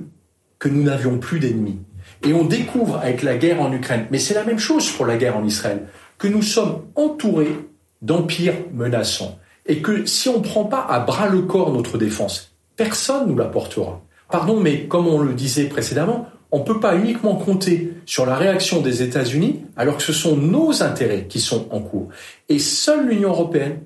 que 0.58 0.68
nous 0.68 0.82
n'avions 0.82 1.18
plus 1.18 1.40
d'ennemis. 1.40 1.78
Et 2.24 2.32
on 2.32 2.44
découvre 2.44 2.98
avec 2.98 3.22
la 3.22 3.36
guerre 3.36 3.60
en 3.60 3.72
Ukraine, 3.72 4.06
mais 4.10 4.18
c'est 4.18 4.34
la 4.34 4.44
même 4.44 4.58
chose 4.58 4.90
pour 4.90 5.06
la 5.06 5.16
guerre 5.16 5.36
en 5.36 5.44
Israël, 5.44 5.86
que 6.18 6.28
nous 6.28 6.42
sommes 6.42 6.82
entourés 6.94 7.56
d'empires 8.02 8.56
menaçants 8.72 9.38
et 9.66 9.82
que 9.82 10.06
si 10.06 10.28
on 10.28 10.38
ne 10.38 10.44
prend 10.44 10.64
pas 10.64 10.84
à 10.88 11.00
bras 11.00 11.28
le 11.28 11.42
corps 11.42 11.72
notre 11.72 11.98
défense, 11.98 12.52
personne 12.76 13.26
ne 13.26 13.32
nous 13.32 13.38
l'apportera. 13.38 14.00
Pardon, 14.30 14.58
mais 14.58 14.86
comme 14.86 15.06
on 15.06 15.18
le 15.18 15.34
disait 15.34 15.64
précédemment, 15.64 16.28
on 16.52 16.60
ne 16.60 16.64
peut 16.64 16.80
pas 16.80 16.96
uniquement 16.96 17.36
compter 17.36 17.92
sur 18.06 18.26
la 18.26 18.36
réaction 18.36 18.80
des 18.80 19.02
États-Unis 19.02 19.60
alors 19.76 19.96
que 19.96 20.02
ce 20.02 20.12
sont 20.12 20.36
nos 20.36 20.82
intérêts 20.82 21.26
qui 21.28 21.40
sont 21.40 21.68
en 21.70 21.80
cours. 21.80 22.08
Et 22.48 22.58
seule 22.58 23.08
l'Union 23.08 23.30
européenne 23.30 23.80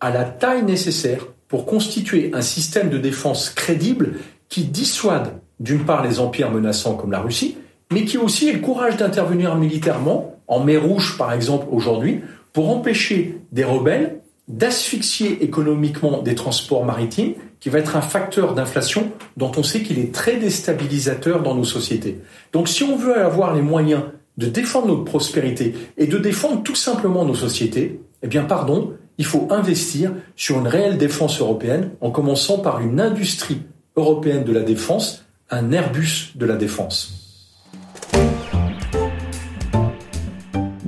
a 0.00 0.10
la 0.10 0.24
taille 0.24 0.64
nécessaire 0.64 1.26
pour 1.48 1.66
constituer 1.66 2.30
un 2.32 2.42
système 2.42 2.88
de 2.88 2.98
défense 2.98 3.50
crédible 3.50 4.14
qui 4.48 4.64
dissuade 4.64 5.32
d'une 5.60 5.84
part 5.84 6.04
les 6.04 6.20
empires 6.20 6.50
menaçants 6.50 6.94
comme 6.94 7.12
la 7.12 7.20
Russie, 7.20 7.56
mais 7.92 8.04
qui 8.04 8.18
aussi 8.18 8.48
ait 8.48 8.52
le 8.52 8.60
courage 8.60 8.96
d'intervenir 8.96 9.54
militairement, 9.56 10.36
en 10.48 10.60
mer 10.60 10.82
Rouge 10.82 11.16
par 11.18 11.32
exemple 11.32 11.66
aujourd'hui, 11.70 12.22
pour 12.56 12.70
empêcher 12.70 13.38
des 13.52 13.64
rebelles 13.64 14.22
d'asphyxier 14.48 15.44
économiquement 15.44 16.22
des 16.22 16.34
transports 16.34 16.86
maritimes, 16.86 17.34
qui 17.60 17.68
va 17.68 17.80
être 17.80 17.96
un 17.96 18.00
facteur 18.00 18.54
d'inflation 18.54 19.12
dont 19.36 19.52
on 19.58 19.62
sait 19.62 19.82
qu'il 19.82 19.98
est 19.98 20.10
très 20.10 20.36
déstabilisateur 20.36 21.42
dans 21.42 21.54
nos 21.54 21.64
sociétés. 21.64 22.18
Donc 22.54 22.68
si 22.68 22.82
on 22.82 22.96
veut 22.96 23.18
avoir 23.18 23.54
les 23.54 23.60
moyens 23.60 24.04
de 24.38 24.46
défendre 24.46 24.86
notre 24.86 25.04
prospérité 25.04 25.74
et 25.98 26.06
de 26.06 26.16
défendre 26.16 26.62
tout 26.62 26.74
simplement 26.74 27.26
nos 27.26 27.34
sociétés, 27.34 28.00
eh 28.22 28.26
bien 28.26 28.44
pardon, 28.44 28.94
il 29.18 29.26
faut 29.26 29.48
investir 29.50 30.14
sur 30.34 30.58
une 30.58 30.66
réelle 30.66 30.96
défense 30.96 31.38
européenne 31.42 31.90
en 32.00 32.10
commençant 32.10 32.60
par 32.60 32.80
une 32.80 33.02
industrie 33.02 33.60
européenne 33.96 34.44
de 34.44 34.52
la 34.52 34.62
défense, 34.62 35.26
un 35.50 35.72
Airbus 35.72 36.32
de 36.36 36.46
la 36.46 36.56
défense. 36.56 37.25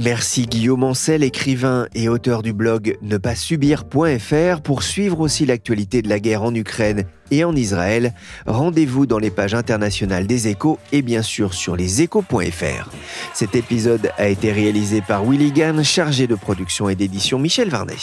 Merci 0.00 0.46
Guillaume 0.46 0.84
Ancel, 0.84 1.24
écrivain 1.24 1.88
et 1.92 2.08
auteur 2.08 2.42
du 2.42 2.52
blog 2.52 2.96
ne 3.02 3.16
pas 3.16 3.34
subir.fr 3.34 4.60
pour 4.62 4.84
suivre 4.84 5.18
aussi 5.18 5.44
l'actualité 5.44 6.02
de 6.02 6.08
la 6.08 6.20
guerre 6.20 6.44
en 6.44 6.54
Ukraine 6.54 7.02
et 7.32 7.42
en 7.42 7.56
Israël. 7.56 8.14
Rendez-vous 8.46 9.06
dans 9.06 9.18
les 9.18 9.32
pages 9.32 9.54
internationales 9.54 10.28
des 10.28 10.46
échos 10.46 10.78
et 10.92 11.02
bien 11.02 11.22
sûr 11.22 11.52
sur 11.52 11.74
leséchos.fr. 11.74 12.90
Cet 13.34 13.56
épisode 13.56 14.12
a 14.18 14.28
été 14.28 14.52
réalisé 14.52 15.02
par 15.02 15.24
Willy 15.24 15.50
Gann, 15.50 15.82
chargé 15.82 16.28
de 16.28 16.36
production 16.36 16.88
et 16.88 16.94
d'édition 16.94 17.40
Michel 17.40 17.68
Varnet. 17.68 17.96